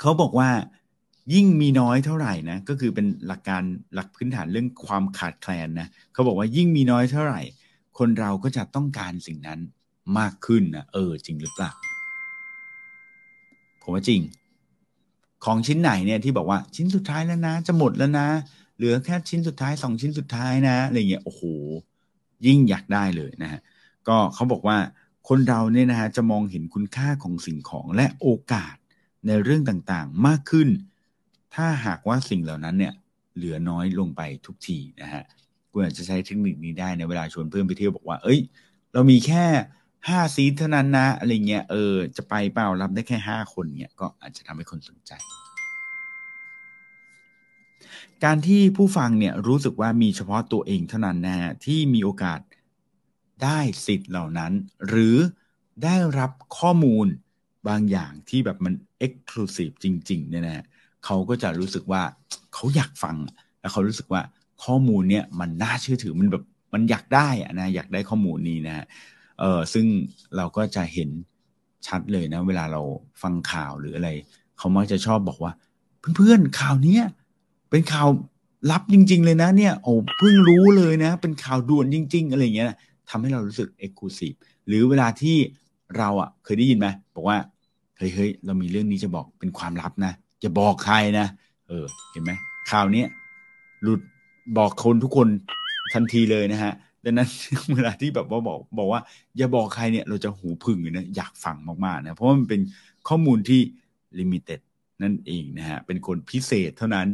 [0.00, 0.50] เขาบอกว่า
[1.34, 3.62] ยิ่งมีน้อยเท่าไหร่นะก็คือเป็นหลักการ
[3.94, 7.40] หลักพื้นฐานเรื่องความขาดแคลนนะเขาบอกว่ายิ่งมีน้อยเท่าไหร่
[7.98, 9.60] คนเราก็จะต้องการสิ่งนั้น
[10.18, 11.72] มากขึ้นนะเออจริงหรือเปล่า
[13.82, 14.20] ผมว่าจริง
[15.44, 18.28] ของชิ้นไหนเนี่ยที่บอกว่าชิ้นสุดท้ายแล้วนะ จะหมดแล้วนะ
[18.76, 21.42] เหลือแค่ชิ้นสุดท้ายสองชิ้นสุดท้ายนะอะไรเงี้ยโอ้โห
[22.46, 23.60] ยิ่งอยากได้เลยนะฮะ
[24.08, 24.78] ก็เขาบอกว่า
[25.28, 28.76] คนเราเนี่ยนะฮะจะมองเห็นคุณค่าของสิ่งของและโอกาส
[29.26, 30.68] ในเรื่องต่างๆมากขึ้น
[31.54, 32.94] ถ้าหากว่าสิ่งเหล่านั้นเนี่ย
[33.36, 35.22] เหลือน้อยลงไปทุกทีนะฮะ
[35.70, 38.40] คุณอาจจะใช้เทคนิคนี้ได้ในเวลาชวนเพื่อนไปเที่ยวบอกว่า เอ้ย
[38.92, 39.44] เรามีแค่
[40.06, 45.12] ห้าซีเท่านั้นนะอะไรเงี้ยเออจะไปเปล่ารับได้แค่ห้าคนเนี่ยก็อาจจะทำให้คนสนใจ
[48.24, 52.40] การที่ผู้ฟังเนี่ยรู้สึกว่ามีเฉพาะตัวเองเท่านั้นนะฮะที่มีโอกาส
[53.42, 54.52] ได้สิทธิ์เหล่านั้น
[54.88, 55.16] หรือ
[55.84, 57.06] ได้รับข้อมูล
[57.68, 60.64] บางอย่างที่แบบมันเอ็กซ์คลูซีฟจริง ๆ เนี่ยนะ
[61.04, 62.02] เขาก็จะรู้สึกว่า
[62.54, 63.16] เขาอยากฟัง
[63.60, 64.22] แล้วเขารู้สึกว่า
[64.64, 68.84] ข้อมูลเนี่ยมันน่าเชื่อถือมันแบบมันอยากได้อะนะอยากได้ข้อมูลนี้นะ
[69.38, 69.86] เออซึ่ง
[70.36, 71.10] เราก็จะเห็น
[71.86, 72.82] ชัดเลยนะ เวลาเรา
[73.22, 74.10] ฟังข่าวหรืออะไร
[74.58, 75.52] เขามักจะชอบบอกว่า
[76.16, 77.04] เพื่อนๆข่าวเนี้ย
[77.70, 78.08] เป็นข่าว
[78.70, 82.68] ลับจริง ๆ เลยนะเนี่ยโอ้เพิ่งรู้เลยนะ เป็นข่าวด่วนจริง ๆ อะไรเงี้ย
[83.10, 84.32] ทำให้เรารู้สึกเอกลูซีฟ
[84.66, 85.36] หรือเวลาที่
[85.98, 87.38] เราอะเคยได้ยินไหมบอกว่า
[87.98, 90.12] เฮ้ยเฮ้ยเรามีเรื่องนี้จะบอกเป็นความลับนะ
[90.44, 91.26] จะบอกใครนะ
[91.68, 92.32] เออ เห็นไหม
[92.70, 93.04] ข่าวนี้
[93.82, 94.00] หลุด
[94.58, 95.28] บอกคนทุกคน
[95.94, 96.72] ทันทีเลยนะฮะ
[97.04, 97.28] ดังนั้น
[97.74, 99.00] เวลาที่แบบว่าบอกบอกว่า
[99.36, 102.60] อย่าบอกใครเนี่ยเราจะหูพึ่งนะอยากฟังมากๆนะเพราะมันเป็น
[103.08, 103.60] ข้อมูลที่
[104.18, 104.60] ลิมิเต็ด
[105.02, 107.08] นั่นเองนะฮะเป็นคนพิเศษเท่านั้น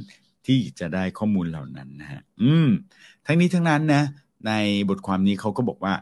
[0.47, 2.69] ที่จะได้ข้อมูลเหล่านั้นนะฮะอืม
[3.27, 4.03] ทั้งนี้ทั้งนั้นนะ
[4.47, 4.53] ใน
[4.89, 5.95] บทความนี้เขาก็บอกว่า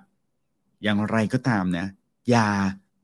[0.83, 1.87] อย่างไรก็ตามนะ
[2.31, 2.49] อย่า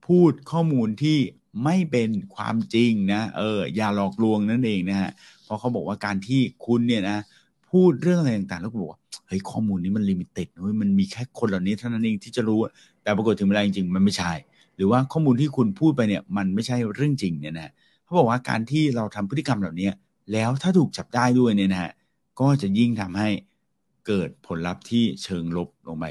[0.07, 1.19] พูดข้อมูลที่
[1.64, 5.11] ไม่เป็นความจริงนะ เออ อย่าหลอกลวงนั่นเองนะฮะ
[5.45, 7.19] เพราะเขาบอกว่าการที่คุณเนี่ยนะ
[7.70, 12.59] พูดเรื่องอะไรต่างๆ แล้วก็บอกว่าเฮ้ยข้อมูลนี้มัน limited เฮ้ยมันมีแค่คนเหล่านี้เท่านั้นเองที่จะรู้
[13.02, 14.33] แต่ปรากฏถึงเวลาจริงๆ มันไม่ใช่
[14.76, 17.72] หรือว่าข้อมูลที่คุณพูดไปเนี่ยมันไม่ใช่เรื่องจริงเนี่ยนะ
[18.04, 19.90] เขาบอกว่าการที่เราทำพฤติกรรมเหล่านี้
[20.33, 21.92] แล้วถ้าถูกจับได้ด้วยเนี่ยนะฮะ
[22.40, 23.28] ก็จะยิ่งทำให้
[24.07, 26.04] เกิดผลลัพธ์ที่เชิงลบลงไป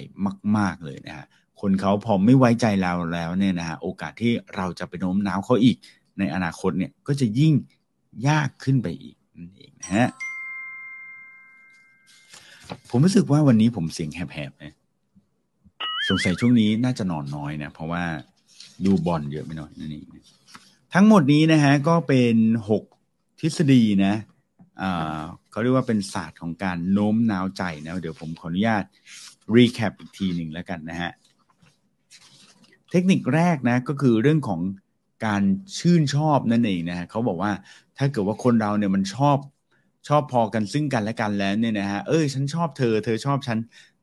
[0.57, 1.25] มาก ๆเลยนะฮะ
[1.61, 5.77] คนเขาพอไม่ไว้ใจเราแล้วเนี่ยนะฮะโอกาสที่เราจะไปโน้มน้าวเขาอีก
[6.19, 7.53] ในอนาคตเนี่ยก็จะยิ่ง
[8.27, 10.07] ยากขึ้นไปอีกนั่นเองนะฮะ
[12.89, 14.73] ผมรู้สึกว่าวันนี้ผมเสียงแหบๆนะ
[16.09, 18.03] สงสัยช่วงนี้น่าจะนอนน้อยนะ เพราะว่า
[18.85, 20.05] ดูบอลเยอะไปหน่อยนั่นเอง
[20.93, 22.35] ทั้งหมดนี้นะฮะก็เป็น
[22.69, 22.83] หก
[23.39, 24.15] ทฤษฎีนะ
[25.51, 28.83] เขาเรียกว่าเป็นศาสตร์ของการโน้มน้าวใจนะ เดี๋ยวผมขออนุญาต
[29.55, 31.11] รีแคปอีกทีหนึ่งแล้วกันนะฮะ
[32.91, 34.61] เทคนิคแรกนะก็คือเรื่องของ
[35.25, 35.43] การ
[35.77, 37.51] ชื่นชอบนั่นเองนะฮะเขาบอกว่า
[37.97, 39.37] ถ้าเกิดว่าคนเราเนี่ยมันชอบ
[40.07, 43.57] ชอบพอกันซึ่งกันและกันแล้วเนี่ยนะฮะเอ้ยฉันชอบเธอ เธอชอบฉัน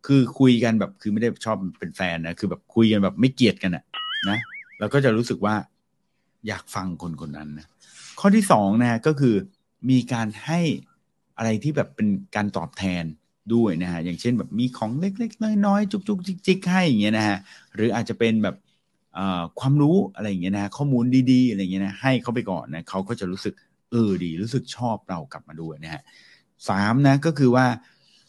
[0.06, 3.84] คือคุยกันแบบคือไม่ได้ชอบเป็นแฟนนะคือแบบคุยกันแบบไม่เกลียดกันอะ
[4.28, 4.38] นะ
[4.78, 5.54] เราก็จะรู้สึกว่า
[6.46, 7.66] อยากฟังคนคนนั้นนะ
[8.20, 9.34] ข้อที่สองนะฮะก็คือ
[9.90, 10.60] มีการให้
[11.38, 13.04] อะไรที่แบบเป็นการตอบแทน
[13.54, 17.38] ด้วยนะฮะอย่างเช่นแบบมีของเล็กๆ น้อยๆจุกๆจิกๆให้อย่างเงี้ยนะฮะ
[17.74, 18.56] หรืออาจจะเป็นแบบ
[19.60, 23.54] ความรู้อะไรอย่างเงี้ยนะข้อมูลดีๆอะไรอย่างเงี้ยนะให้เขาไปก่อนนะเขาก็จะรู้สึก
[23.94, 26.02] เออดีรู้สึกชอบเรากลับมาด้วยนะฮะ
[26.68, 27.66] สามนะก็คือว่า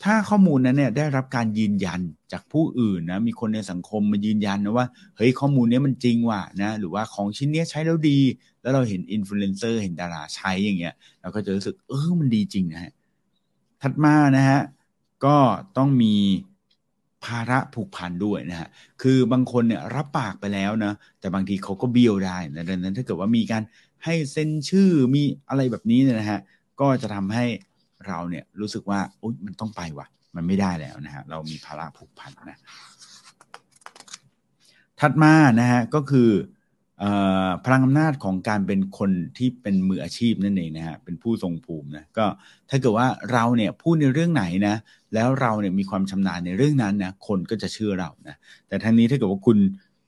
[0.04, 2.00] ถ้าข้อมูลนั้นเนี่ยได้รับการยืนยัน
[2.32, 8.20] จากผู้อื่นนะมีคนในสังคมมายืนยันนะว่าเฮ้ยข้อมูลนี้มันจริงว่ะนะหรือว่าของชิ้นนี้ใช้แล้วดี
[8.62, 12.92] แล้วเราเห็นอินฟลูเอนเซอร์เห็นดาราใช้อย่างเงี้ยเราก็จะรู้สึกเออมันดีจริงนะฮะ
[13.82, 14.62] ถัดมานะฮะ
[15.26, 15.38] ก็
[15.78, 16.16] ต้องมี
[17.26, 18.68] ภาระผูกพันด้วยนะฮะ
[19.02, 23.64] คือบางคนเนี่ยรับปากไปแล้วนะแต่บางทีเขาก็เบี้ยวได้นะดังนั้นถ้าเกิดว่ามีการ
[24.06, 26.40] ให้เซ็นชื่อมีอะไรแบบนี้เนี่ยนะฮะ
[26.82, 27.46] ก็จะทำให้
[28.08, 32.60] เราเนี่ยรู้สึกว่าอุยมันต้องไปว่ะ มันไม่ได้แล้วนะฮะเรามีภาระผูกพันนะ
[35.00, 36.30] ถัดมานะฮะก็คือ
[37.66, 42.26] พลังอำนาจของการเป็นคนที่เป็นมืออาชีพนั่นเองนะฮะเป็นผู้ทรงภูมินะก็
[42.70, 44.76] ถ้าเกิดว่าเราเนี่ยพูดในเรื่องไหนนะ
[45.14, 48.36] แล้วเราเนี่ยมีความชำนาญในเรื่องนั้นนะคนก็จะเชื่อเรานะ
[48.68, 49.58] แต่ทั้งนี้ถ้าเกิดว่าคุณ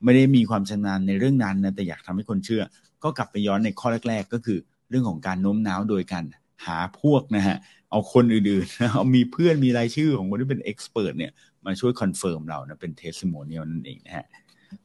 [0.03, 2.63] ไม่ได้มีความชำนาญในเรื่องนั้นนะแต่อยากทำให้คนเชื่อ
[3.08, 6.24] ก็กลับไปย้อนในข้อแรก ๆ ก็คือเรื่องของการโน้มน้าวโดยการ
[6.65, 7.58] หาพวกนะฮะ
[7.91, 11.32] เอาคนอื่นๆเอามีเพื่อนมีรายชื่อของคนที่เป็นเอ็กซ์เพรสเนี่ย
[11.65, 14.26] มาช่วย confirm เรานะเป็น testimonial นั่นเองนะฮะ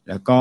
[0.09, 0.39] แล้วก็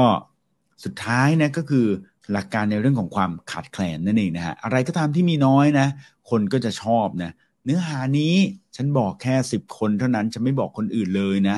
[0.83, 1.87] สุดท้ายนะก็คือ
[2.31, 5.87] หลักการในเรื่องของความขาดแคลนนั่นเองนะฮะอะไรก็ตามที่มีน้อยนะ
[6.29, 7.31] คนก็จะชอบนะ
[7.65, 8.35] เนื้อหานี้
[8.75, 11.57] ฉันบอกแค่สิบคนเท่านั้นจะไม่บอกคนอื่นเลยนะ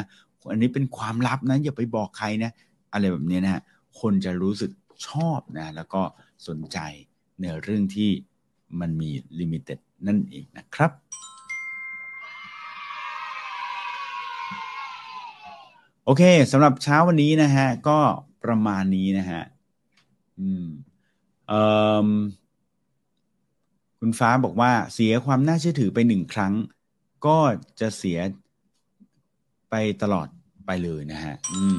[0.51, 2.51] อันนี้เป็นความลับนะอย่าไปบอกใครนะ
[2.93, 3.61] อะไรแบบนี้นะฮะ
[3.99, 4.71] คนจะรู้สึก
[5.07, 6.01] ชอบนะแล้วก็
[6.47, 6.77] สนใจ
[7.41, 8.11] ในเรื่องที่
[8.79, 10.91] มันมี limitedนั่นเองนะครับ
[16.05, 17.99] โอเคสำหรับเช้าวันนี้นะฮะ ก็
[18.43, 19.43] ประมาณนี้นะฮะ
[20.39, 20.65] อืม
[21.47, 21.61] เอ่
[22.05, 22.09] อ
[23.99, 26.53] คุณฟ้าบอกว่าเสียความน่าเชื่อถือไปหนึ่งครั้ง
[27.25, 27.37] ก็
[27.79, 28.19] จะเสีย
[29.69, 30.27] ไปตลอด
[30.65, 31.77] ไปเลยนะฮะ อืม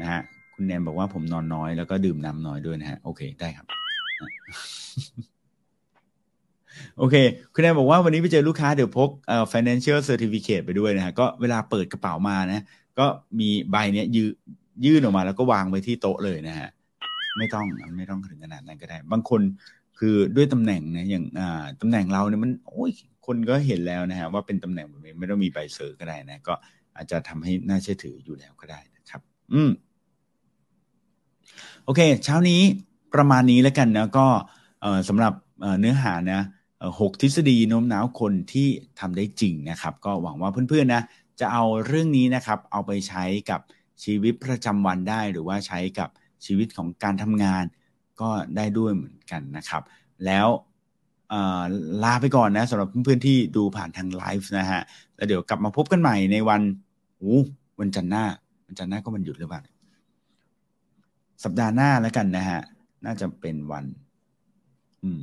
[0.00, 0.22] นะฮะ
[0.56, 3.66] คุณแนนบอกว่าผมนอนน้อยแล้วก็ดื่มน้ำน้อยด้วยนะฮะ โอเค ได้ครับ
[6.98, 7.16] โอเค
[7.54, 12.62] คุณแอนบอกว่าวันนี้ไปเจอลูกค้าเดี๋ยวพกเอ่อ financial certificate ไปด้วยนะฮะ ก็เวลาเปิดกระเป๋ามานะ
[12.98, 13.06] ก็
[13.40, 14.24] มีใบเนี้ยยื
[14.84, 16.68] ยื่นออกมาแล้วก็วางไว้ที่โต๊ะเลยนะฮะ
[17.38, 19.40] ไม่ต้องไม่ต้องถึงขนาดนั้นก็ได้ บางคน
[19.98, 22.90] คือด้วยตำแหน่งนะอย่างอ่าตำแหน่งเราเนี่ยมัน โอ้ย
[23.26, 26.54] คนก็เห็นแล้วนะฮะว่าเป็นตำแหน่งแบบนี้ไม่ต้องมีใบเซอร์ก็ได้นะ ก็
[26.96, 29.20] อาจจะทำให้น่าเชื่อถืออยู่แล้วก็ได้นะครับ
[29.52, 29.70] อืม
[31.86, 32.60] โอเค เช้านี้
[33.14, 34.26] ประมาณนี้แล้วกันนะก็
[35.08, 35.32] สำหรับ
[35.80, 36.42] เนื้อหานะ
[37.00, 38.68] หกทฤษฎีโน้มน้าวคนที่
[39.00, 41.02] ทำได้จริงนะครับ ก็หวังว่าเพื่อนๆนะ
[41.40, 43.60] จะเอาเรื่องนี้นะครับเอาไปใช้กับ
[44.04, 46.08] ชีวิตประจำวันได้ หรือว่าใช้กับ
[46.44, 47.64] ชีวิตของการทำงาน
[48.20, 49.82] ก็ได้ด้วยเหมือนกันนะครับ
[50.26, 50.48] แล้ว
[52.04, 54.82] ลาไปก่อนนะสำหรับเพื่อนๆที่ดูผ่านทางไลฟ์นะฮะ
[55.16, 56.62] แล้วเดี๋ยวกลับมาพบกันใหม่ในวัน
[57.18, 57.36] โอ้
[57.80, 58.24] วันจันทร์หน้า
[58.66, 59.75] วันจันทร์หน้าก็วันหยุดหรือเปล่า
[61.44, 62.60] สัปดาห์หน้าแล้วกันนะฮะ
[63.04, 63.84] น่าจะเป็นวัน
[65.02, 65.20] อืม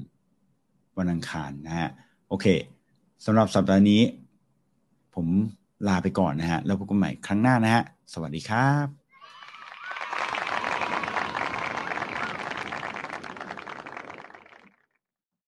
[0.98, 1.90] วันอังคารนะฮะ
[2.30, 2.46] โอเค
[3.26, 4.02] สำหรับสัปดาห์นี้
[5.16, 5.28] ผม
[5.88, 7.84] ลาไปก่อนนะฮะ แล้วพบกันใหม่ครั้งหน้านะฮะ
[8.14, 9.03] สวัสดีครับ